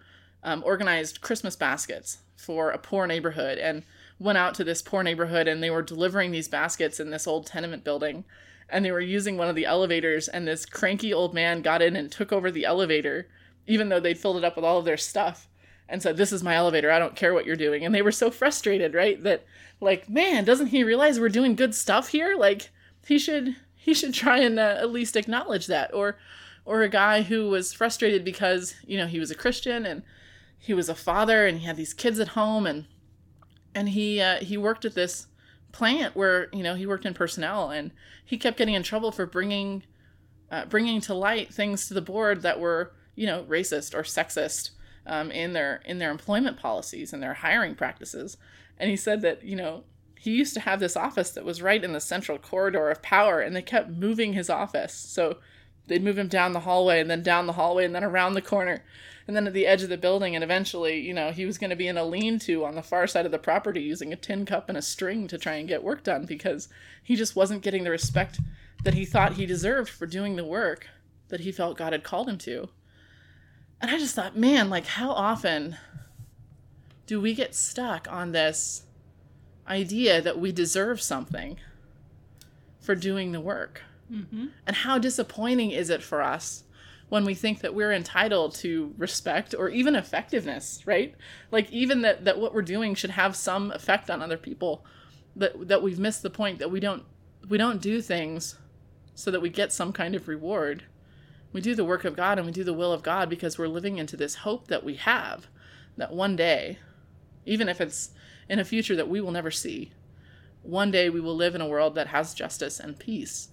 um, 0.42 0.62
organized 0.64 1.20
Christmas 1.20 1.56
baskets 1.56 2.18
for 2.36 2.70
a 2.70 2.78
poor 2.78 3.06
neighborhood 3.06 3.58
and 3.58 3.82
went 4.18 4.38
out 4.38 4.54
to 4.54 4.64
this 4.64 4.82
poor 4.82 5.02
neighborhood 5.02 5.48
and 5.48 5.62
they 5.62 5.70
were 5.70 5.82
delivering 5.82 6.30
these 6.30 6.48
baskets 6.48 7.00
in 7.00 7.10
this 7.10 7.26
old 7.26 7.46
tenement 7.46 7.82
building 7.82 8.24
and 8.68 8.84
they 8.84 8.92
were 8.92 9.00
using 9.00 9.36
one 9.36 9.48
of 9.48 9.56
the 9.56 9.66
elevators 9.66 10.28
and 10.28 10.46
this 10.46 10.66
cranky 10.66 11.12
old 11.12 11.34
man 11.34 11.62
got 11.62 11.82
in 11.82 11.96
and 11.96 12.10
took 12.10 12.32
over 12.32 12.50
the 12.50 12.64
elevator 12.64 13.28
even 13.66 13.88
though 13.88 14.00
they'd 14.00 14.18
filled 14.18 14.36
it 14.36 14.44
up 14.44 14.56
with 14.56 14.64
all 14.64 14.78
of 14.78 14.84
their 14.84 14.96
stuff 14.96 15.48
and 15.88 16.02
said 16.02 16.16
this 16.16 16.32
is 16.32 16.42
my 16.42 16.54
elevator. 16.54 16.90
I 16.90 16.98
don't 16.98 17.16
care 17.16 17.34
what 17.34 17.46
you're 17.46 17.56
doing. 17.56 17.84
And 17.84 17.94
they 17.94 18.02
were 18.02 18.12
so 18.12 18.30
frustrated 18.30 18.94
right? 18.94 19.22
That 19.22 19.44
like 19.80 20.08
man 20.08 20.44
doesn't 20.44 20.68
he 20.68 20.84
realize 20.84 21.18
we're 21.18 21.28
doing 21.28 21.54
good 21.54 21.74
stuff 21.74 22.08
here? 22.08 22.36
Like 22.36 22.70
he 23.06 23.18
should 23.18 23.56
he 23.76 23.94
should 23.94 24.14
try 24.14 24.38
and 24.38 24.58
uh, 24.58 24.76
at 24.78 24.90
least 24.90 25.16
acknowledge 25.16 25.66
that 25.66 25.92
or 25.94 26.16
or 26.64 26.82
a 26.82 26.88
guy 26.88 27.22
who 27.22 27.48
was 27.48 27.72
frustrated 27.72 28.24
because 28.24 28.74
you 28.86 28.96
know 28.96 29.06
he 29.06 29.20
was 29.20 29.30
a 29.30 29.34
christian 29.34 29.84
and 29.84 30.02
he 30.58 30.72
was 30.72 30.88
a 30.88 30.94
father 30.94 31.46
and 31.46 31.58
he 31.58 31.66
had 31.66 31.76
these 31.76 31.94
kids 31.94 32.18
at 32.18 32.28
home 32.28 32.66
and 32.66 32.86
and 33.74 33.90
he 33.90 34.20
uh, 34.20 34.36
he 34.36 34.56
worked 34.56 34.84
at 34.84 34.94
this 34.94 35.26
plant 35.72 36.14
where 36.14 36.48
you 36.52 36.62
know 36.62 36.74
he 36.74 36.86
worked 36.86 37.04
in 37.04 37.12
personnel 37.14 37.70
and 37.70 37.90
he 38.24 38.38
kept 38.38 38.56
getting 38.56 38.74
in 38.74 38.82
trouble 38.82 39.10
for 39.10 39.26
bringing 39.26 39.82
uh, 40.50 40.64
bringing 40.66 41.00
to 41.00 41.14
light 41.14 41.52
things 41.52 41.88
to 41.88 41.94
the 41.94 42.00
board 42.00 42.42
that 42.42 42.60
were 42.60 42.92
you 43.14 43.26
know 43.26 43.44
racist 43.44 43.94
or 43.94 44.02
sexist 44.02 44.70
um, 45.06 45.30
in 45.30 45.52
their 45.52 45.82
in 45.84 45.98
their 45.98 46.10
employment 46.10 46.56
policies 46.56 47.12
and 47.12 47.22
their 47.22 47.34
hiring 47.34 47.74
practices. 47.74 48.36
And 48.78 48.90
he 48.90 48.96
said 48.96 49.22
that 49.22 49.44
you 49.44 49.56
know 49.56 49.84
he 50.24 50.30
used 50.30 50.54
to 50.54 50.60
have 50.60 50.80
this 50.80 50.96
office 50.96 51.30
that 51.32 51.44
was 51.44 51.60
right 51.60 51.84
in 51.84 51.92
the 51.92 52.00
central 52.00 52.38
corridor 52.38 52.88
of 52.88 53.02
power 53.02 53.40
and 53.40 53.54
they 53.54 53.60
kept 53.60 53.90
moving 53.90 54.32
his 54.32 54.48
office. 54.48 54.94
So 54.94 55.36
they'd 55.86 56.02
move 56.02 56.16
him 56.16 56.28
down 56.28 56.54
the 56.54 56.60
hallway 56.60 56.98
and 56.98 57.10
then 57.10 57.22
down 57.22 57.46
the 57.46 57.52
hallway 57.52 57.84
and 57.84 57.94
then 57.94 58.02
around 58.02 58.32
the 58.32 58.40
corner 58.40 58.82
and 59.26 59.36
then 59.36 59.46
at 59.46 59.52
the 59.52 59.66
edge 59.66 59.82
of 59.82 59.90
the 59.90 59.98
building 59.98 60.34
and 60.34 60.42
eventually 60.42 60.98
you 60.98 61.12
know 61.12 61.30
he 61.30 61.44
was 61.44 61.58
going 61.58 61.68
to 61.68 61.76
be 61.76 61.86
in 61.86 61.98
a 61.98 62.04
lean-to 62.06 62.64
on 62.64 62.74
the 62.74 62.82
far 62.82 63.06
side 63.06 63.26
of 63.26 63.32
the 63.32 63.38
property 63.38 63.82
using 63.82 64.14
a 64.14 64.16
tin 64.16 64.46
cup 64.46 64.70
and 64.70 64.78
a 64.78 64.82
string 64.82 65.28
to 65.28 65.36
try 65.36 65.56
and 65.56 65.68
get 65.68 65.84
work 65.84 66.02
done 66.02 66.24
because 66.24 66.68
he 67.02 67.16
just 67.16 67.36
wasn't 67.36 67.60
getting 67.60 67.84
the 67.84 67.90
respect 67.90 68.40
that 68.82 68.94
he 68.94 69.04
thought 69.04 69.34
he 69.34 69.44
deserved 69.44 69.90
for 69.90 70.06
doing 70.06 70.36
the 70.36 70.44
work 70.44 70.88
that 71.28 71.40
he 71.40 71.52
felt 71.52 71.76
god 71.76 71.92
had 71.92 72.02
called 72.02 72.30
him 72.30 72.38
to. 72.38 72.70
And 73.78 73.90
i 73.90 73.98
just 73.98 74.14
thought 74.14 74.38
man 74.38 74.70
like 74.70 74.86
how 74.86 75.10
often 75.10 75.76
do 77.06 77.20
we 77.20 77.34
get 77.34 77.54
stuck 77.54 78.10
on 78.10 78.32
this 78.32 78.84
idea 79.68 80.20
that 80.20 80.38
we 80.38 80.52
deserve 80.52 81.00
something 81.00 81.58
for 82.80 82.94
doing 82.94 83.32
the 83.32 83.40
work 83.40 83.82
Mm-hmm. 84.12 84.48
and 84.66 84.76
how 84.76 84.98
disappointing 84.98 85.70
is 85.70 85.88
it 85.88 86.02
for 86.02 86.20
us 86.20 86.64
when 87.08 87.24
we 87.24 87.34
think 87.34 87.60
that 87.60 87.74
we're 87.74 87.90
entitled 87.92 88.54
to 88.56 88.92
respect 88.98 89.54
or 89.58 89.70
even 89.70 89.96
effectiveness, 89.96 90.82
right? 90.86 91.14
Like 91.50 91.70
even 91.72 92.02
that, 92.02 92.26
that 92.26 92.38
what 92.38 92.52
we're 92.54 92.60
doing 92.62 92.94
should 92.94 93.10
have 93.10 93.34
some 93.34 93.70
effect 93.70 94.10
on 94.10 94.20
other 94.20 94.36
people. 94.36 94.84
That 95.36 95.68
that 95.68 95.82
we've 95.82 95.98
missed 95.98 96.22
the 96.22 96.28
point 96.30 96.58
that 96.58 96.70
we 96.70 96.80
don't 96.80 97.02
we 97.48 97.56
don't 97.56 97.80
do 97.80 98.02
things 98.02 98.58
so 99.14 99.30
that 99.30 99.40
we 99.40 99.48
get 99.48 99.72
some 99.72 99.90
kind 99.92 100.14
of 100.14 100.28
reward. 100.28 100.84
We 101.52 101.62
do 101.62 101.74
the 101.74 101.84
work 101.84 102.04
of 102.04 102.14
God 102.14 102.36
and 102.38 102.44
we 102.46 102.52
do 102.52 102.62
the 102.62 102.74
will 102.74 102.92
of 102.92 103.02
God 103.02 103.30
because 103.30 103.56
we're 103.56 103.68
living 103.68 103.96
into 103.96 104.18
this 104.18 104.36
hope 104.36 104.68
that 104.68 104.84
we 104.84 104.96
have 104.96 105.46
that 105.96 106.12
one 106.12 106.36
day, 106.36 106.78
even 107.46 107.70
if 107.70 107.80
it's 107.80 108.10
in 108.48 108.58
a 108.58 108.64
future 108.64 108.96
that 108.96 109.08
we 109.08 109.20
will 109.20 109.32
never 109.32 109.50
see, 109.50 109.92
one 110.62 110.90
day 110.90 111.10
we 111.10 111.20
will 111.20 111.36
live 111.36 111.54
in 111.54 111.60
a 111.60 111.68
world 111.68 111.94
that 111.94 112.08
has 112.08 112.34
justice 112.34 112.80
and 112.80 112.98
peace. 112.98 113.48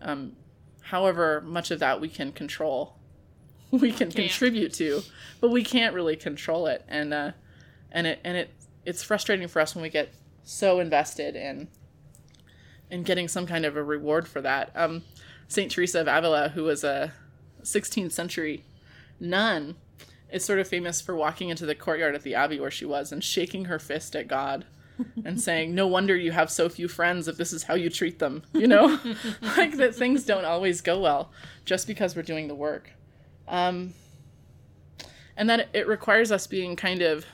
Um, 0.00 0.36
however 0.84 1.40
much 1.40 1.70
of 1.70 1.78
that 1.78 2.00
we 2.00 2.08
can 2.08 2.30
control 2.30 2.98
we 3.70 3.90
can 3.90 4.10
contribute 4.10 4.72
to 4.72 5.02
but 5.40 5.50
we 5.50 5.64
can't 5.64 5.94
really 5.94 6.16
control 6.16 6.66
it. 6.66 6.84
And 6.88 7.12
uh 7.12 7.32
and 7.90 8.06
it 8.06 8.20
and 8.24 8.36
it 8.36 8.50
it's 8.84 9.02
frustrating 9.02 9.48
for 9.48 9.60
us 9.60 9.74
when 9.74 9.82
we 9.82 9.88
get 9.88 10.12
so 10.42 10.80
invested 10.80 11.36
in 11.36 11.68
in 12.90 13.02
getting 13.02 13.28
some 13.28 13.46
kind 13.46 13.64
of 13.64 13.76
a 13.76 13.82
reward 13.82 14.28
for 14.28 14.40
that. 14.42 14.70
Um 14.74 15.02
saint 15.48 15.72
teresa 15.72 16.00
of 16.00 16.08
avila 16.08 16.50
who 16.50 16.64
was 16.64 16.84
a 16.84 17.12
16th 17.62 18.12
century 18.12 18.64
nun 19.18 19.76
is 20.34 20.44
sort 20.44 20.58
of 20.58 20.66
famous 20.66 21.00
for 21.00 21.14
walking 21.14 21.48
into 21.48 21.64
the 21.64 21.76
courtyard 21.76 22.16
at 22.16 22.22
the 22.22 22.34
abbey 22.34 22.58
where 22.58 22.70
she 22.70 22.84
was 22.84 23.12
and 23.12 23.22
shaking 23.22 23.66
her 23.66 23.78
fist 23.78 24.16
at 24.16 24.26
God 24.26 24.66
and 25.24 25.40
saying, 25.48 25.74
"No 25.74 25.86
wonder 25.86 26.16
you 26.16 26.32
have 26.32 26.50
so 26.50 26.68
few 26.68 26.88
friends 26.88 27.28
if 27.28 27.36
this 27.36 27.52
is 27.52 27.62
how 27.62 27.74
you 27.74 27.88
treat 27.88 28.18
them." 28.18 28.42
You 28.52 28.66
know, 28.66 28.98
like 29.56 29.76
that 29.76 29.94
things 29.94 30.24
don't 30.24 30.44
always 30.44 30.80
go 30.80 30.98
well 30.98 31.30
just 31.64 31.86
because 31.86 32.16
we're 32.16 32.22
doing 32.22 32.48
the 32.48 32.54
work, 32.54 32.90
um, 33.46 33.94
and 35.36 35.48
that 35.48 35.68
it 35.72 35.86
requires 35.86 36.32
us 36.32 36.48
being 36.48 36.74
kind 36.74 37.00
of 37.00 37.24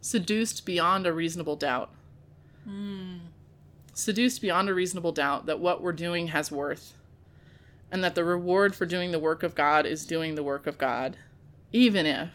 seduced 0.00 0.64
beyond 0.64 1.06
a 1.06 1.12
reasonable 1.12 1.56
doubt. 1.56 1.90
Seduced 3.94 4.40
beyond 4.40 4.68
a 4.68 4.74
reasonable 4.74 5.12
doubt 5.12 5.46
that 5.46 5.58
what 5.58 5.82
we're 5.82 5.92
doing 5.92 6.28
has 6.28 6.52
worth, 6.52 6.94
and 7.90 8.04
that 8.04 8.14
the 8.14 8.24
reward 8.24 8.76
for 8.76 8.86
doing 8.86 9.10
the 9.10 9.18
work 9.18 9.42
of 9.42 9.56
God 9.56 9.86
is 9.86 10.06
doing 10.06 10.36
the 10.36 10.42
work 10.44 10.68
of 10.68 10.78
God, 10.78 11.16
even 11.72 12.06
if, 12.06 12.30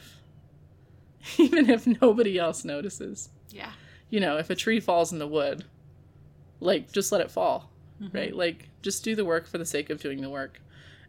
even 1.37 1.69
if 1.69 1.85
nobody 2.01 2.37
else 2.37 2.63
notices 2.65 3.29
Yeah. 3.51 3.71
you 4.09 4.19
know, 4.19 4.37
if 4.37 4.49
a 4.49 4.55
tree 4.55 4.79
falls 4.79 5.11
in 5.11 5.19
the 5.19 5.27
wood, 5.27 5.65
like 6.59 6.91
just 6.91 7.11
let 7.11 7.21
it 7.21 7.31
fall, 7.31 7.71
Mm-hmm. 8.01 8.15
right? 8.15 8.35
Like 8.35 8.69
just 8.83 9.03
do 9.03 9.15
the 9.15 9.25
work 9.25 9.47
for 9.47 9.57
the 9.57 9.65
sake 9.65 9.89
of 9.89 9.99
doing 9.99 10.21
the 10.21 10.29
work 10.29 10.61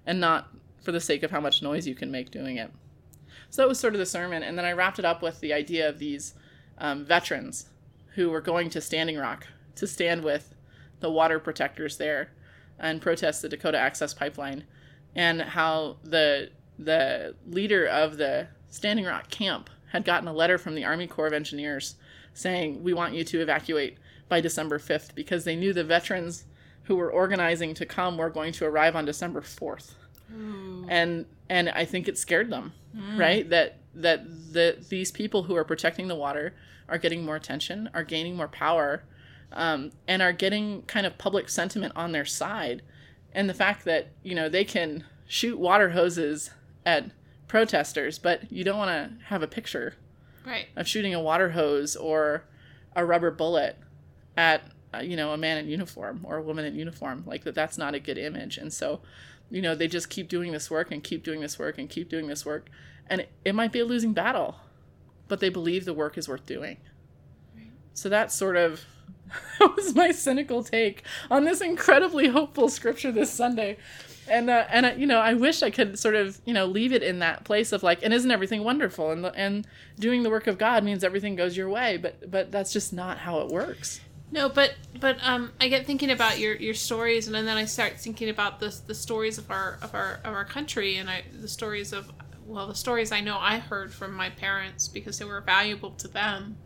and 0.06 0.18
not 0.20 0.49
for 0.82 0.90
the 0.90 1.00
sake 1.00 1.23
of 1.23 1.30
how 1.30 1.40
much 1.40 1.61
noise 1.62 1.87
you 1.87 1.94
can 1.94 2.11
make 2.11 2.30
doing 2.30 2.56
it. 2.56 2.70
So 3.50 3.61
that 3.62 3.68
was 3.68 3.78
sort 3.78 3.92
of 3.94 3.99
the 3.99 4.06
sermon. 4.06 4.42
And 4.42 4.56
then 4.56 4.64
I 4.64 4.73
wrapped 4.73 4.99
it 4.99 5.04
up 5.04 5.20
with 5.23 5.40
the 5.40 5.52
idea 5.52 5.87
of 5.87 5.99
these 5.99 6.32
um, 6.78 7.04
veterans 7.04 7.66
who 8.14 8.30
were 8.30 8.40
going 8.40 8.70
to 8.70 8.80
Standing 8.80 9.18
Rock 9.18 9.47
to 9.76 9.87
stand 9.87 10.25
with 10.25 10.54
the 11.00 11.11
water 11.11 11.38
protectors 11.38 11.99
there 11.99 12.30
and 12.78 13.02
protest 13.02 13.42
the 13.42 13.49
Dakota 13.50 13.76
Access 13.78 14.14
Pipeline 14.14 14.64
and 15.14 15.42
how 15.42 15.97
the 16.02 16.49
the 16.78 17.35
leader 17.47 17.87
of 17.87 18.16
the 18.16 18.49
Standing 18.70 19.06
Rock 19.06 19.30
camp 19.30 19.70
had 19.92 20.04
gotten 20.04 20.28
a 20.28 20.32
letter 20.32 20.58
from 20.58 20.75
the 20.75 20.85
Army 20.85 21.06
Corps 21.06 21.26
of 21.26 21.32
Engineers 21.32 21.97
saying, 22.35 22.82
We 22.82 22.92
want 22.92 23.14
you 23.14 23.25
to 23.25 23.40
evacuate 23.40 23.99
by 24.28 24.40
December 24.40 24.78
5th 24.78 25.14
because 25.14 25.44
they 25.44 25.56
knew 25.56 25.73
the 25.73 25.85
veterans 25.85 26.44
who 26.85 26.97
were 26.97 27.11
organizing 27.11 27.75
to 27.75 27.87
come 27.87 28.16
were 28.16 28.30
going 28.30 28.52
to 28.52 28.64
arrive 28.66 28.94
on 28.97 29.04
December 29.04 29.40
4th. 29.40 29.92
And 30.88 31.26
and 31.49 31.70
I 31.70 31.85
think 31.87 32.08
it 32.08 32.18
scared 32.18 32.50
them, 32.50 32.73
right? 33.18 33.49
That 33.49 33.78
that 33.94 34.52
the 34.52 34.76
these 34.88 35.11
people 35.11 35.44
who 35.44 35.56
are 35.56 35.64
protecting 35.64 36.08
the 36.08 36.14
water 36.14 36.54
are 36.88 36.99
getting 36.99 37.25
more 37.25 37.37
attention, 37.37 37.88
are 37.94 38.04
gaining 38.04 38.37
more 38.37 38.49
power, 38.49 39.02
um, 39.52 39.90
and 40.06 40.20
are 40.23 40.32
getting 40.32 40.82
kind 40.82 41.06
of 41.06 41.16
public 41.18 41.49
sentiment 41.49 41.92
on 41.97 42.12
their 42.12 42.25
side. 42.25 42.82
And 43.32 43.49
the 43.49 43.54
fact 43.54 43.85
that, 43.85 44.08
you 44.23 44.35
know, 44.35 44.49
they 44.49 44.64
can 44.64 45.04
shoot 45.26 45.58
water 45.58 45.90
hoses 45.90 46.50
at 46.88 47.11
protesters, 47.49 48.18
but 48.18 48.50
you 48.50 48.64
don't 48.64 48.78
want 48.78 48.90
to 48.90 49.25
have 49.26 49.42
a 49.42 49.47
picture 49.47 49.95
Right. 50.47 50.66
of 50.76 50.88
shooting 50.88 51.14
a 51.14 51.21
water 51.21 51.50
hose 51.50 51.95
or 51.95 52.45
a 52.97 53.04
rubber 53.04 53.30
bullet 53.30 53.76
at 54.37 54.62
uh, 54.95 54.99
you 55.00 55.14
know 55.16 55.33
a 55.33 55.37
man 55.37 55.59
in 55.59 55.68
uniform 55.68 56.21
or 56.25 56.38
a 56.38 56.42
woman 56.42 56.64
in 56.64 56.75
uniform. 56.75 57.23
Like 57.26 57.45
that 57.45 57.54
that's 57.54 57.76
not 57.76 57.95
a 57.95 58.00
good 58.00 58.16
image. 58.16 58.57
And 58.57 58.73
so 58.73 59.00
you 59.50 59.61
know 59.61 59.75
they 59.75 59.88
just 59.88 60.09
keep 60.09 60.28
doing 60.28 60.52
this 60.52 60.71
work 60.71 60.90
and 60.90 61.04
keep 61.04 61.23
doing 61.23 61.40
this 61.42 61.59
work 61.59 61.76
and 61.78 61.90
keep 61.90 62.09
doing 62.09 62.26
this 62.28 62.47
work. 62.47 62.71
And 63.11 63.21
it, 63.23 63.28
it 63.45 63.54
might 63.54 63.73
be 63.73 63.80
a 63.80 63.85
losing 63.85 64.12
battle 64.14 64.57
but 65.28 65.40
they 65.40 65.50
believe 65.50 65.85
the 65.85 65.92
work 65.92 66.16
is 66.16 66.26
worth 66.26 66.47
doing. 66.47 66.78
So 67.92 68.09
that's 68.09 68.35
sort 68.35 68.57
of 68.57 68.87
that 69.59 69.76
was 69.76 69.95
my 69.95 70.11
cynical 70.11 70.62
take 70.64 71.02
on 71.30 71.45
this 71.45 71.61
incredibly 71.61 72.28
hopeful 72.28 72.71
scripture 72.71 73.12
this 73.12 73.30
Sunday. 73.30 73.76
And 74.30 74.50
uh, 74.50 74.66
and 74.70 74.87
uh, 74.87 74.92
you 74.97 75.06
know, 75.06 75.20
I 75.20 75.35
wish 75.35 75.62
I 75.62 75.70
could 75.70 75.99
sort 75.99 76.14
of 76.14 76.40
you 76.44 76.54
know 76.54 76.66
leave 76.66 76.92
it 76.92 77.02
in 77.02 77.18
that 77.20 77.44
place 77.44 77.73
of 77.73 77.82
like, 77.82 78.02
and 78.02 78.12
isn't 78.12 78.30
everything 78.30 78.64
wonderful? 78.64 79.11
And 79.11 79.26
and 79.35 79.66
doing 79.99 80.23
the 80.23 80.30
work 80.30 80.47
of 80.47 80.58
God 80.58 80.85
means 80.85 81.02
everything 81.04 81.37
goes 81.37 81.56
your 81.56 81.68
way, 81.68 81.97
but 81.97 82.30
but 82.30 82.52
that's 82.52 82.73
just 82.73 82.92
not 82.92 83.18
how 83.18 83.40
it 83.40 83.49
works. 83.49 84.00
No, 84.30 84.49
but 84.49 84.75
but 85.00 85.16
um, 85.23 85.52
I 85.61 85.68
get 85.68 85.87
thinking 85.87 86.11
about 86.11 86.38
your 86.38 86.54
your 86.56 86.75
stories, 86.75 87.26
and 87.26 87.35
then 87.35 87.49
I 87.49 87.64
start 87.64 87.99
thinking 87.99 88.28
about 88.28 88.61
the 88.61 88.76
the 88.87 88.94
stories 88.94 89.38
of 89.38 89.50
our 89.50 89.78
of 89.80 89.94
our 89.94 90.20
of 90.25 90.35
our 90.35 90.44
country, 90.44 90.97
and 90.97 91.08
I 91.08 91.23
the 91.32 91.49
stories 91.49 91.92
of 91.92 92.11
well 92.47 92.66
the 92.66 92.75
stories 92.75 93.11
I 93.11 93.20
know 93.20 93.38
I 93.38 93.58
heard 93.58 93.92
from 93.92 94.14
my 94.14 94.30
parents 94.30 94.87
because 94.88 95.18
they 95.18 95.25
were 95.25 95.40
valuable 95.40 95.92
to 95.92 96.08
them, 96.08 96.56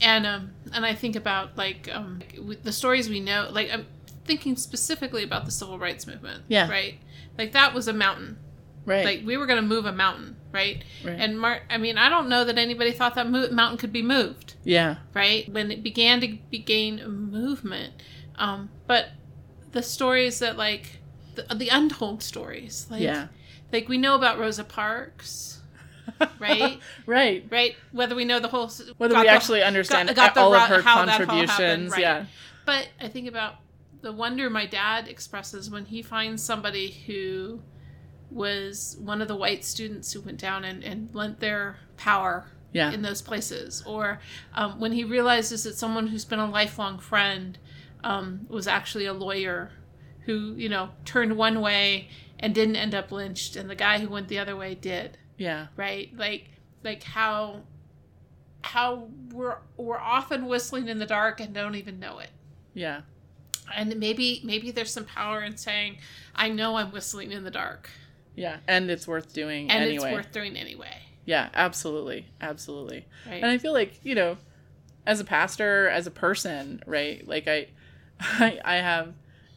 and 0.00 0.26
um 0.26 0.50
and 0.72 0.86
I 0.86 0.94
think 0.94 1.14
about 1.16 1.58
like 1.58 1.88
um 1.92 2.20
the 2.62 2.72
stories 2.72 3.10
we 3.10 3.20
know, 3.20 3.48
like 3.52 3.70
I'm 3.70 3.86
thinking 4.28 4.54
specifically 4.56 5.24
about 5.24 5.44
the 5.46 5.50
civil 5.50 5.78
rights 5.78 6.06
movement, 6.06 6.44
Yeah. 6.48 6.70
right, 6.70 6.98
like 7.36 7.50
that 7.52 7.74
was 7.74 7.88
a 7.88 7.92
mountain, 7.92 8.38
Right. 8.84 9.04
like 9.04 9.22
we 9.24 9.36
were 9.36 9.46
going 9.46 9.60
to 9.60 9.66
move 9.66 9.84
a 9.86 9.92
mountain, 9.92 10.36
right, 10.52 10.84
Right. 11.02 11.16
and 11.18 11.40
Mar- 11.40 11.62
I 11.68 11.78
mean 11.78 11.98
I 11.98 12.08
don't 12.08 12.28
know 12.28 12.44
that 12.44 12.56
anybody 12.58 12.92
thought 12.92 13.14
that 13.16 13.28
mo- 13.28 13.50
mountain 13.50 13.78
could 13.78 13.92
be 13.92 14.02
moved 14.02 14.54
yeah. 14.64 14.96
right? 15.14 15.48
When 15.52 15.72
it 15.72 15.82
began 15.82 16.20
to 16.20 16.28
gain 16.28 17.04
movement. 17.06 17.94
Um, 18.36 18.68
but 18.86 19.06
the 19.72 19.82
stories 19.82 20.38
that 20.38 20.56
like 20.56 21.00
the, 21.34 21.42
the 21.54 21.68
untold 21.70 22.22
stories, 22.22 22.86
like 22.90 23.00
Yeah. 23.02 23.28
like 23.72 23.88
we 23.88 23.98
know 23.98 24.14
about 24.14 24.38
Rosa 24.38 24.64
Parks, 24.64 25.60
right? 26.38 26.78
right. 27.06 27.44
right? 27.50 27.76
Whether 27.92 28.14
we 28.14 28.24
know 28.24 28.38
the 28.40 28.48
whole 28.48 28.70
Whether 28.98 29.14
we 29.16 29.22
the- 29.22 29.28
actually 29.28 29.62
understand 29.62 30.08
got- 30.14 30.34
got 30.34 30.36
all 30.42 30.52
ru- 30.52 30.58
of 30.58 30.62
her 30.68 30.74
all 30.76 30.82
happened, 30.82 31.10
contributions, 31.28 31.92
right. 31.92 32.00
yeah. 32.00 32.24
But 32.64 32.88
I 33.00 33.08
think 33.08 33.28
about 33.28 33.56
the 34.00 34.12
wonder 34.12 34.48
my 34.50 34.66
dad 34.66 35.08
expresses 35.08 35.70
when 35.70 35.86
he 35.86 36.02
finds 36.02 36.42
somebody 36.42 36.90
who 37.06 37.60
was 38.30 38.96
one 39.00 39.20
of 39.22 39.28
the 39.28 39.36
white 39.36 39.64
students 39.64 40.12
who 40.12 40.20
went 40.20 40.38
down 40.38 40.64
and, 40.64 40.84
and 40.84 41.08
lent 41.14 41.40
their 41.40 41.76
power 41.96 42.46
Yeah. 42.72 42.92
in 42.92 43.02
those 43.02 43.22
places, 43.22 43.82
or 43.86 44.20
um, 44.54 44.78
when 44.80 44.92
he 44.92 45.04
realizes 45.04 45.64
that 45.64 45.76
someone 45.76 46.08
who's 46.08 46.24
been 46.26 46.38
a 46.38 46.50
lifelong 46.50 46.98
friend 46.98 47.58
um, 48.04 48.46
was 48.48 48.68
actually 48.68 49.06
a 49.06 49.12
lawyer 49.14 49.70
who, 50.26 50.54
you 50.56 50.68
know, 50.68 50.90
turned 51.04 51.36
one 51.36 51.60
way 51.60 52.08
and 52.38 52.54
didn't 52.54 52.76
end 52.76 52.94
up 52.94 53.10
lynched, 53.10 53.56
and 53.56 53.68
the 53.70 53.74
guy 53.74 53.98
who 53.98 54.08
went 54.08 54.28
the 54.28 54.38
other 54.38 54.54
way 54.54 54.74
did 54.74 55.16
Yeah. 55.38 55.68
right 55.76 56.10
like 56.16 56.50
like 56.84 57.02
how 57.02 57.62
how 58.62 59.08
we're 59.32 59.58
we're 59.76 59.98
often 59.98 60.46
whistling 60.46 60.88
in 60.88 60.98
the 60.98 61.06
dark 61.06 61.40
and 61.40 61.54
don't 61.54 61.74
even 61.74 61.98
know 61.98 62.18
it 62.18 62.30
Yeah. 62.74 63.00
And 63.74 63.94
maybe 63.98 64.40
maybe 64.44 64.70
there's 64.70 64.92
some 64.92 65.04
power 65.04 65.42
in 65.42 65.56
saying 65.56 65.96
i 66.34 66.48
know 66.48 66.76
i'm 66.76 66.90
whistling 66.92 67.30
in 67.32 67.44
the 67.44 67.50
dark 67.50 67.88
Yeah. 68.34 68.58
And 68.68 68.90
it's 68.90 69.06
worth 69.08 69.32
doing 69.32 69.70
and 69.70 69.82
anyway. 69.82 69.94
it's 70.10 70.14
worth 70.14 70.32
doing 70.32 70.56
anyway 70.56 70.96
Yeah, 71.24 71.48
absolutely. 71.54 72.26
Absolutely. 72.40 73.06
right 73.26 73.42
And 73.42 73.50
I 73.50 73.58
feel 73.58 73.72
like, 73.74 74.00
you 74.04 74.14
know, 74.14 74.38
as 75.06 75.20
a 75.20 75.24
pastor, 75.24 75.88
as 75.88 76.06
a 76.06 76.10
person, 76.10 76.82
right? 76.86 77.26
Like 77.26 77.46
I 77.48 77.66
I, 78.20 78.60
I 78.64 78.76
have 78.76 79.14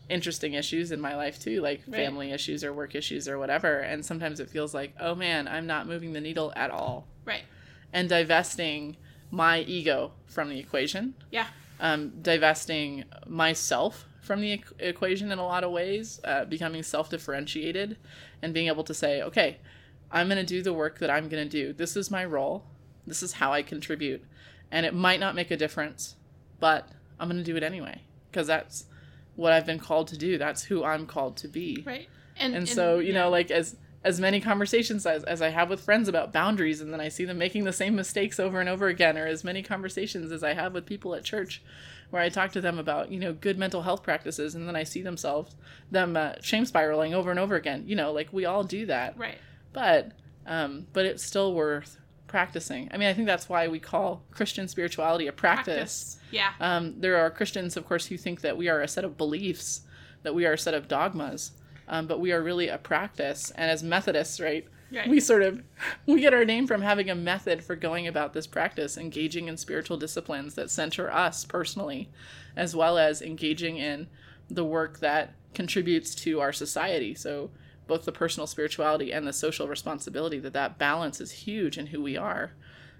interesting 0.09 0.53
issues 0.53 0.91
in 0.91 0.99
my 0.99 1.15
life 1.15 1.39
too, 1.39 1.61
like 1.61 1.81
Right. 1.87 1.95
family 1.95 2.31
issues 2.31 2.63
or 2.63 2.73
work 2.73 2.95
issues 2.95 3.27
or 3.27 3.37
whatever, 3.39 3.79
and 3.79 4.05
sometimes 4.05 4.39
it 4.39 4.49
feels 4.49 4.73
like, 4.73 4.93
"Oh 4.99 5.15
man, 5.15 5.47
I'm 5.47 5.65
not 5.67 5.87
moving 5.87 6.11
the 6.13 6.19
needle 6.21 6.51
at 6.55 6.69
all. 6.71 7.07
Right. 7.25 7.43
And 7.93 8.09
divesting 8.09 8.97
my 9.29 9.59
ego 9.61 10.11
from 10.25 10.49
the 10.49 10.59
equation, 10.59 11.13
yeah 11.31 11.47
um, 11.81 12.13
divesting 12.21 13.03
myself 13.27 14.05
from 14.21 14.39
the 14.39 14.59
equ- 14.59 14.79
equation 14.79 15.31
in 15.31 15.39
a 15.39 15.45
lot 15.45 15.63
of 15.63 15.71
ways, 15.71 16.21
uh, 16.23 16.45
becoming 16.45 16.83
self 16.83 17.09
differentiated, 17.09 17.97
and 18.41 18.53
being 18.53 18.67
able 18.67 18.83
to 18.85 18.93
say, 18.93 19.21
okay, 19.23 19.57
I'm 20.11 20.27
going 20.27 20.37
to 20.37 20.45
do 20.45 20.61
the 20.61 20.73
work 20.73 20.99
that 20.99 21.09
I'm 21.09 21.27
going 21.27 21.43
to 21.43 21.49
do. 21.49 21.73
This 21.73 21.97
is 21.97 22.09
my 22.09 22.23
role. 22.23 22.63
This 23.05 23.23
is 23.23 23.33
how 23.33 23.51
I 23.51 23.63
contribute. 23.63 24.23
And 24.71 24.85
it 24.85 24.93
might 24.93 25.19
not 25.19 25.35
make 25.35 25.51
a 25.51 25.57
difference, 25.57 26.15
but 26.59 26.87
I'm 27.19 27.27
going 27.27 27.43
to 27.43 27.51
do 27.51 27.57
it 27.57 27.63
anyway 27.63 28.01
because 28.29 28.47
that's 28.47 28.85
what 29.35 29.51
I've 29.51 29.65
been 29.65 29.79
called 29.79 30.07
to 30.09 30.17
do. 30.17 30.37
That's 30.37 30.63
who 30.63 30.83
I'm 30.83 31.05
called 31.05 31.35
to 31.37 31.47
be. 31.47 31.83
right 31.85 32.07
and 32.37 32.55
And 32.55 32.69
so, 32.69 32.99
you 32.99 33.13
yeah. 33.13 33.21
know, 33.23 33.29
like 33.29 33.51
as 33.51 33.75
as 34.03 34.19
many 34.19 34.41
conversations 34.41 35.05
as, 35.05 35.23
as 35.25 35.41
I 35.41 35.49
have 35.49 35.69
with 35.69 35.81
friends 35.81 36.07
about 36.07 36.33
boundaries 36.33 36.81
and 36.81 36.91
then 36.91 36.99
I 36.99 37.09
see 37.09 37.25
them 37.25 37.37
making 37.37 37.65
the 37.65 37.73
same 37.73 37.95
mistakes 37.95 38.39
over 38.39 38.59
and 38.59 38.67
over 38.67 38.87
again, 38.87 39.17
or 39.17 39.27
as 39.27 39.43
many 39.43 39.61
conversations 39.61 40.31
as 40.31 40.43
I 40.43 40.53
have 40.53 40.73
with 40.73 40.85
people 40.85 41.13
at 41.13 41.23
church 41.23 41.61
where 42.09 42.21
I 42.21 42.29
talk 42.29 42.51
to 42.53 42.61
them 42.61 42.79
about, 42.79 43.11
you 43.11 43.19
know, 43.19 43.31
good 43.31 43.57
mental 43.57 43.83
health 43.83 44.03
practices 44.03 44.55
and 44.55 44.67
then 44.67 44.75
I 44.75 44.83
see 44.83 45.01
themselves 45.01 45.55
them 45.91 46.17
uh, 46.17 46.33
shame 46.41 46.65
spiraling 46.65 47.13
over 47.13 47.29
and 47.29 47.39
over 47.39 47.55
again. 47.55 47.83
You 47.85 47.95
know, 47.95 48.11
like 48.11 48.33
we 48.33 48.45
all 48.45 48.63
do 48.63 48.85
that. 48.87 49.17
right 49.17 49.37
But 49.71 50.11
um 50.47 50.87
but 50.93 51.05
it's 51.05 51.23
still 51.23 51.53
worth 51.53 51.97
practicing. 52.27 52.89
I 52.91 52.97
mean, 52.97 53.09
I 53.09 53.13
think 53.13 53.27
that's 53.27 53.49
why 53.49 53.67
we 53.67 53.79
call 53.79 54.23
Christian 54.31 54.67
spirituality 54.67 55.27
a 55.27 55.33
practice. 55.33 56.17
yeah 56.31 56.53
Um, 56.59 56.95
there 56.99 57.17
are 57.17 57.29
Christians, 57.29 57.77
of 57.77 57.85
course, 57.85 58.07
who 58.07 58.17
think 58.17 58.41
that 58.41 58.57
we 58.57 58.69
are 58.69 58.81
a 58.81 58.87
set 58.87 59.03
of 59.03 59.17
beliefs, 59.17 59.81
that 60.23 60.33
we 60.33 60.45
are 60.45 60.53
a 60.53 60.57
set 60.57 60.73
of 60.73 60.87
dogmas, 60.87 61.51
um, 61.91 62.07
but 62.07 62.19
we 62.19 62.31
are 62.31 62.41
really 62.41 62.69
a 62.69 62.79
practice. 62.79 63.51
And 63.51 63.69
as 63.69 63.83
Methodists, 63.83 64.39
right, 64.39 64.67
Right. 64.93 65.07
we 65.07 65.19
sort 65.21 65.43
of 65.43 65.61
we 66.07 66.19
get 66.19 66.33
our 66.33 66.43
name 66.43 66.67
from 66.67 66.81
having 66.81 67.09
a 67.09 67.15
method 67.15 67.63
for 67.63 67.75
going 67.77 68.07
about 68.07 68.33
this 68.33 68.47
practice, 68.47 68.97
engaging 68.97 69.47
in 69.47 69.55
spiritual 69.57 69.97
disciplines 69.97 70.55
that 70.55 70.69
center 70.71 71.09
us 71.11 71.45
personally, 71.45 72.09
as 72.57 72.75
well 72.75 72.97
as 72.97 73.21
engaging 73.21 73.77
in 73.77 74.07
the 74.49 74.65
work 74.65 74.99
that 74.99 75.33
contributes 75.53 76.13
to 76.15 76.41
our 76.41 76.51
society. 76.51 77.13
So 77.15 77.51
both 77.87 78.03
the 78.05 78.11
personal 78.11 78.47
spirituality 78.47 79.13
and 79.13 79.25
the 79.27 79.33
social 79.33 79.67
responsibility 79.67 80.39
that 80.39 80.53
that 80.53 80.77
balance 80.77 81.21
is 81.21 81.31
huge 81.31 81.77
in 81.77 81.87
who 81.87 82.01
we 82.01 82.15
are 82.17 82.51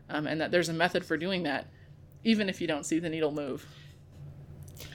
um, 0.10 0.27
and 0.27 0.39
that 0.41 0.51
there's 0.51 0.69
a 0.69 0.74
method 0.74 1.05
for 1.05 1.15
doing 1.17 1.43
that 1.43 1.67
even 2.24 2.50
if 2.50 2.60
you 2.60 2.67
don't 2.67 2.86
see 2.86 3.00
the 3.00 3.07
needle 3.10 3.31
move 3.31 3.65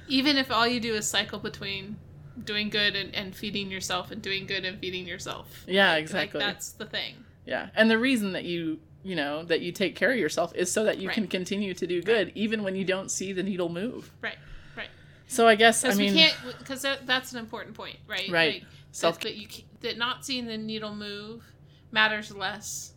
Even 0.09 0.37
if 0.37 0.51
all 0.51 0.67
you 0.67 0.81
do 0.81 0.95
is 0.95 1.09
cycle 1.09 1.39
between 1.39 1.97
doing 2.45 2.69
good 2.71 2.95
and, 2.97 3.15
and 3.15 3.35
feeding 3.35 3.71
yourself 3.71 4.11
and 4.11 4.21
doing 4.23 4.47
good 4.47 4.65
and 4.65 4.79
feeding 4.79 5.07
yourself. 5.07 5.65
Yeah, 5.67 5.93
Like- 5.93 6.03
exactly. 6.03 6.41
Like 6.41 6.49
that's 6.55 6.73
the 6.73 6.87
thing. 6.87 7.15
yeah 7.47 7.69
and 7.75 7.91
the 7.91 7.99
reason 7.99 8.33
that 8.33 8.45
you 8.45 8.81
you 9.03 9.15
know 9.15 9.45
that 9.45 9.61
you 9.61 9.71
take 9.73 9.95
care 9.95 10.11
of 10.13 10.19
yourself 10.19 10.53
is 10.57 10.71
so 10.73 10.83
that 10.85 10.99
you 10.99 11.09
can 11.09 11.29
continue 11.29 11.73
to 11.75 11.87
do 11.87 12.03
good 12.03 12.33
even 12.35 12.63
when 12.65 12.75
you 12.75 12.85
don't 12.85 13.09
see 13.11 13.33
the 13.33 13.43
needle 13.43 13.69
move 13.69 14.11
Right. 14.21 14.37
Right. 14.77 14.89
so 15.29 15.47
i 15.47 15.55
guess 15.55 15.85
i 15.85 15.89
Because 15.89 15.99
mean 15.99 16.15
we 16.15 16.21
can't. 16.21 16.37
Because 16.59 16.83
that, 16.83 17.07
that's 17.07 17.33
an 17.33 17.39
important 17.39 17.77
point, 17.77 17.99
right? 18.09 18.29
Right. 18.29 18.55
Like, 18.55 18.65
Self- 18.91 19.21
that, 19.21 19.29
that 19.29 19.37
you 19.37 19.47
that 19.83 19.97
not 19.99 20.25
seeing 20.27 20.47
the 20.47 20.59
needle 20.59 20.95
move 20.95 21.45
matters 21.93 22.35
less 22.35 22.93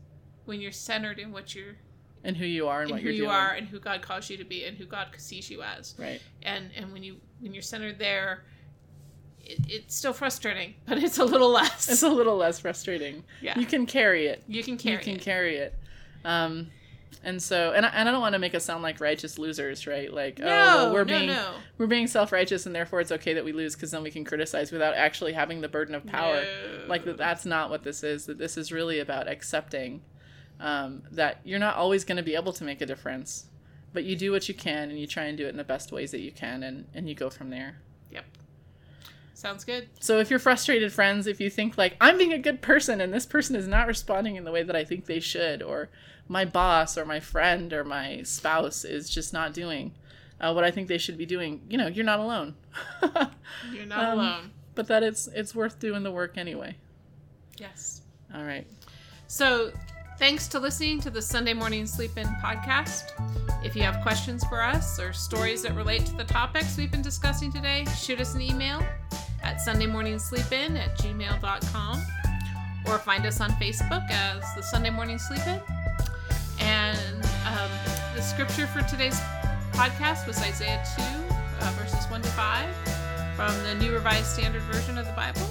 when 0.46 0.60
you're 0.62 0.72
centered 0.72 1.20
in 1.20 1.32
what 1.32 1.54
you're 1.54 1.76
and 2.24 2.36
who 2.36 2.46
you 2.46 2.68
are 2.68 2.82
and 2.82 2.90
in 2.90 2.96
what 2.96 3.02
who 3.02 3.10
you're 3.10 3.14
who 3.14 3.18
you 3.18 3.24
doing 3.26 3.36
are 3.36 3.52
and 3.54 3.68
who 3.68 3.80
God 3.80 4.02
calls 4.02 4.30
you 4.30 4.38
to 4.38 4.44
be 4.46 4.66
and 4.66 4.78
who 4.78 4.86
God 4.86 5.08
sees 5.18 5.50
you 5.52 5.62
as. 5.62 5.94
right 6.00 6.22
And 6.42 6.72
and 6.76 6.92
when 6.92 7.04
you 7.04 7.18
when 7.40 7.54
you're 7.54 7.62
centered 7.62 8.00
there, 8.00 8.44
it, 9.50 9.60
it's 9.68 9.96
still 9.96 10.14
frustrating, 10.14 10.76
but 10.86 10.98
it's 10.98 11.18
a 11.18 11.26
little 11.26 11.50
less. 11.50 11.90
it's 11.90 12.04
a 12.04 12.10
little 12.10 12.38
less 12.38 12.60
frustrating 12.60 13.24
yeah. 13.42 13.58
you 13.60 13.66
can 13.66 13.86
carry 13.86 14.28
it 14.28 14.44
You 14.48 14.64
can 14.64 14.78
carry 14.78 14.96
you 14.98 15.04
can 15.04 15.16
it. 15.16 15.22
carry 15.22 15.58
it 15.58 15.74
um 16.24 16.68
and 17.24 17.42
so 17.42 17.74
and 17.74 17.86
I, 17.86 17.90
and 17.90 18.08
I 18.08 18.12
don't 18.12 18.22
want 18.22 18.34
to 18.34 18.40
make 18.40 18.56
us 18.56 18.64
sound 18.64 18.84
like 18.84 19.02
righteous 19.02 19.38
losers 19.38 19.86
right 19.88 20.12
like 20.14 20.40
no, 20.40 20.46
oh 20.46 20.50
well, 20.50 20.94
we're 20.94 21.04
no, 21.04 21.18
being 21.18 21.30
no. 21.30 21.52
we're 21.78 21.88
being 21.88 22.08
self-righteous 22.08 22.66
and 22.66 22.74
therefore 22.76 23.02
it's 23.02 23.12
okay 23.12 23.34
that 23.34 23.44
we 23.44 23.52
lose 23.52 23.76
because 23.76 23.92
then 23.92 24.04
we 24.04 24.12
can 24.12 24.24
criticize 24.24 24.72
without 24.72 24.94
actually 24.96 25.34
having 25.34 25.60
the 25.62 25.68
burden 25.68 25.96
of 25.96 26.06
power 26.06 26.44
like 26.88 27.04
that 27.06 27.18
that's 27.18 27.46
not 27.46 27.70
what 27.70 27.84
this 27.84 28.04
is 28.04 28.26
that 28.28 28.38
this 28.38 28.56
is 28.58 28.72
really 28.72 29.00
about 29.00 29.28
accepting 29.28 30.02
um, 30.62 31.04
that 31.12 31.40
you're 31.46 31.60
not 31.60 31.76
always 31.78 32.04
going 32.04 32.18
to 32.18 32.24
be 32.24 32.36
able 32.36 32.54
to 32.54 32.64
make 32.64 32.80
a 32.82 32.86
difference 32.86 33.46
but 33.94 34.04
you 34.04 34.16
do 34.16 34.32
what 34.32 34.48
you 34.48 34.54
can 34.54 34.90
and 34.90 35.00
you 35.00 35.08
try 35.08 35.24
and 35.24 35.38
do 35.38 35.46
it 35.46 35.50
in 35.50 35.58
the 35.58 35.64
best 35.64 35.92
ways 35.92 36.12
that 36.12 36.20
you 36.20 36.32
can 36.32 36.64
and, 36.64 36.86
and 36.94 37.10
you 37.10 37.16
go 37.16 37.30
from 37.30 37.50
there 37.50 37.78
Yep. 38.12 38.26
Sounds 39.40 39.64
good. 39.64 39.88
so 40.02 40.20
if 40.20 40.30
you're 40.30 40.38
frustrated 40.38 40.92
friends 40.92 41.26
if 41.26 41.40
you 41.40 41.50
think 41.50 41.78
like 41.78 41.96
i'm 42.02 42.18
being 42.18 42.34
a 42.34 42.38
good 42.38 42.62
person 42.62 43.00
and 43.00 43.14
this 43.14 43.26
person 43.26 43.56
is 43.56 43.68
not 43.70 43.88
responding 43.88 44.36
in 44.36 44.44
the 44.44 44.52
way 44.52 44.64
that 44.64 44.76
i 44.76 44.84
think 44.84 45.06
they 45.06 45.22
should 45.22 45.62
or 45.64 45.88
my 46.28 46.44
boss 46.44 46.98
or 46.98 47.06
my 47.06 47.22
friend 47.22 47.72
or 47.72 47.86
my 47.86 48.22
spouse 48.24 48.84
is 48.84 49.10
just 49.10 49.32
not 49.32 49.54
doing 49.54 49.94
uh, 50.42 50.52
what 50.52 50.66
i 50.66 50.72
think 50.72 50.90
they 50.90 50.98
should 50.98 51.18
be 51.18 51.26
doing 51.26 51.62
you 51.70 51.78
know 51.78 51.88
you're 51.88 52.04
not 52.04 52.20
alone 52.20 52.54
You're 53.74 53.86
not 53.86 54.04
Um, 54.10 54.20
alone. 54.20 54.52
but 54.76 54.88
that 54.88 55.04
it's 55.04 55.28
it's 55.34 55.56
worth 55.56 55.80
doing 55.80 56.04
the 56.04 56.12
work 56.12 56.38
anyway 56.38 56.76
Yes. 57.58 58.02
all 58.36 58.44
right 58.44 58.68
So, 59.28 59.72
thanks 60.18 60.50
to 60.50 60.60
listening 60.60 61.00
to 61.02 61.10
the 61.10 61.22
Sunday 61.22 61.54
Morning 61.54 61.86
Sleep 61.86 62.18
In 62.18 62.28
podcast. 62.44 63.06
If 63.64 63.74
you 63.76 63.84
have 63.84 64.02
questions 64.02 64.44
for 64.46 64.62
us 64.62 65.00
or 65.00 65.14
stories 65.14 65.62
that 65.64 65.76
relate 65.76 66.06
to 66.08 66.16
the 66.18 66.24
topics 66.26 66.76
we've 66.78 66.92
been 66.92 67.02
discussing 67.02 67.52
today, 67.54 67.86
shoot 67.98 68.20
us 68.20 68.34
an 68.36 68.42
email 68.42 68.82
at 69.50 69.58
sundaymorningsleepin 69.58 70.78
at 70.78 70.96
gmail.com 71.00 72.02
or 72.86 73.00
find 73.00 73.26
us 73.26 73.42
on 73.42 73.50
Facebook 73.54 74.08
as 74.12 74.44
the 74.56 74.62
Sunday 74.62 74.92
Morning 74.92 75.18
Sleep 75.18 75.42
In. 75.48 75.60
And 76.60 77.26
um, 77.48 77.72
the 78.16 78.22
scripture 78.22 78.68
for 78.68 78.84
today's 78.84 79.20
podcast 79.72 80.28
was 80.28 80.40
Isaiah 80.40 80.84
2, 80.96 81.02
uh, 81.66 81.72
verses 81.72 82.06
1 82.12 82.22
to 82.22 82.30
5 82.30 82.76
from 83.36 83.64
the 83.64 83.74
New 83.84 83.92
Revised 83.92 84.28
Standard 84.28 84.62
Version 84.64 85.00
of 85.00 85.08
the 85.08 85.14
Bible. 85.14 85.48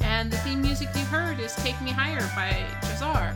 And 0.00 0.32
the 0.32 0.38
theme 0.38 0.62
music 0.62 0.88
you 0.94 1.04
heard 1.04 1.40
is 1.40 1.54
Take 1.56 1.78
Me 1.82 1.90
Higher 1.90 2.26
by 2.34 2.64
Jazar. 2.88 3.34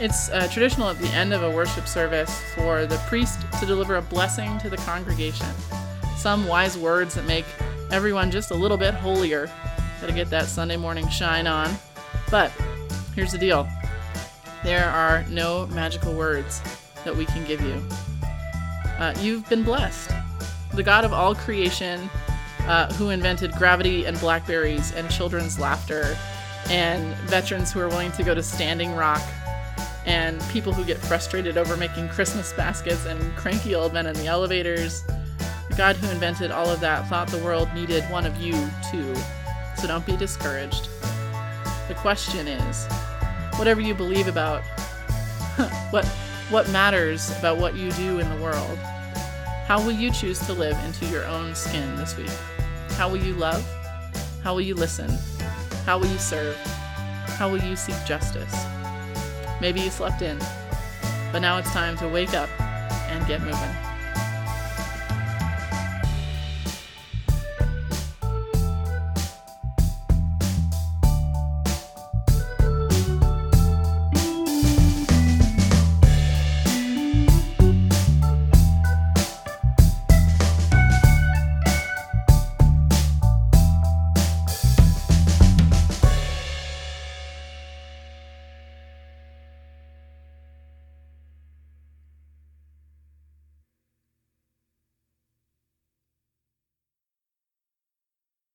It's 0.00 0.28
uh, 0.28 0.48
traditional 0.52 0.90
at 0.90 0.98
the 0.98 1.08
end 1.08 1.32
of 1.32 1.42
a 1.42 1.50
worship 1.50 1.88
service 1.88 2.42
for 2.54 2.84
the 2.84 2.98
priest 3.08 3.40
to 3.58 3.64
deliver 3.64 3.96
a 3.96 4.02
blessing 4.02 4.58
to 4.58 4.68
the 4.68 4.76
congregation. 4.76 5.46
Some 6.18 6.46
wise 6.46 6.76
words 6.76 7.14
that 7.14 7.24
make 7.24 7.46
everyone 7.90 8.30
just 8.30 8.50
a 8.50 8.54
little 8.54 8.76
bit 8.76 8.94
holier. 8.94 9.50
Gotta 10.00 10.12
get 10.12 10.30
that 10.30 10.46
Sunday 10.46 10.76
morning 10.76 11.08
shine 11.08 11.46
on. 11.46 11.74
But 12.30 12.50
here's 13.14 13.32
the 13.32 13.38
deal 13.38 13.68
there 14.64 14.86
are 14.86 15.24
no 15.30 15.66
magical 15.68 16.14
words 16.14 16.60
that 17.04 17.14
we 17.16 17.24
can 17.26 17.46
give 17.46 17.60
you. 17.60 17.80
Uh, 18.98 19.14
you've 19.20 19.48
been 19.48 19.62
blessed. 19.62 20.10
The 20.74 20.82
God 20.82 21.04
of 21.04 21.12
all 21.12 21.34
creation, 21.34 22.10
uh, 22.66 22.92
who 22.94 23.10
invented 23.10 23.52
gravity 23.52 24.04
and 24.04 24.18
blackberries 24.20 24.92
and 24.92 25.08
children's 25.10 25.58
laughter, 25.58 26.16
and 26.68 27.14
veterans 27.28 27.72
who 27.72 27.80
are 27.80 27.88
willing 27.88 28.12
to 28.12 28.22
go 28.22 28.34
to 28.34 28.42
Standing 28.42 28.94
Rock 28.94 29.22
and 30.04 30.40
people 30.50 30.72
who 30.72 30.84
get 30.84 30.98
frustrated 30.98 31.56
over 31.56 31.76
making 31.76 32.08
Christmas 32.08 32.52
baskets 32.54 33.06
and 33.06 33.20
cranky 33.36 33.74
old 33.74 33.92
men 33.92 34.06
in 34.06 34.14
the 34.14 34.26
elevators. 34.26 35.02
The 35.68 35.74
God 35.76 35.96
who 35.96 36.10
invented 36.10 36.50
all 36.50 36.68
of 36.68 36.80
that 36.80 37.08
thought 37.08 37.28
the 37.28 37.38
world 37.38 37.72
needed 37.74 38.04
one 38.04 38.26
of 38.26 38.36
you 38.36 38.52
too. 38.90 39.14
So 39.76 39.86
don't 39.86 40.04
be 40.04 40.16
discouraged. 40.16 40.88
The 41.88 41.94
question 41.94 42.48
is, 42.48 42.86
whatever 43.56 43.80
you 43.80 43.94
believe 43.94 44.28
about 44.28 44.62
what 45.90 46.06
what 46.50 46.68
matters 46.70 47.30
about 47.38 47.58
what 47.58 47.74
you 47.74 47.90
do 47.92 48.18
in 48.18 48.28
the 48.30 48.42
world, 48.42 48.78
how 49.66 49.80
will 49.82 49.92
you 49.92 50.10
choose 50.10 50.38
to 50.46 50.52
live 50.52 50.76
into 50.84 51.04
your 51.06 51.26
own 51.26 51.54
skin 51.54 51.96
this 51.96 52.16
week? 52.16 52.30
How 52.92 53.08
will 53.08 53.18
you 53.18 53.34
love? 53.34 53.62
How 54.42 54.54
will 54.54 54.62
you 54.62 54.74
listen? 54.74 55.10
How 55.84 55.98
will 55.98 56.06
you 56.06 56.18
serve? 56.18 56.56
How 57.36 57.50
will 57.50 57.62
you 57.62 57.76
seek 57.76 57.96
justice? 58.06 58.54
Maybe 59.60 59.80
you 59.80 59.90
slept 59.90 60.22
in, 60.22 60.38
but 61.32 61.40
now 61.40 61.58
it's 61.58 61.72
time 61.72 61.96
to 61.98 62.08
wake 62.08 62.34
up 62.34 62.48
and 62.60 63.26
get 63.26 63.42
moving. 63.42 63.87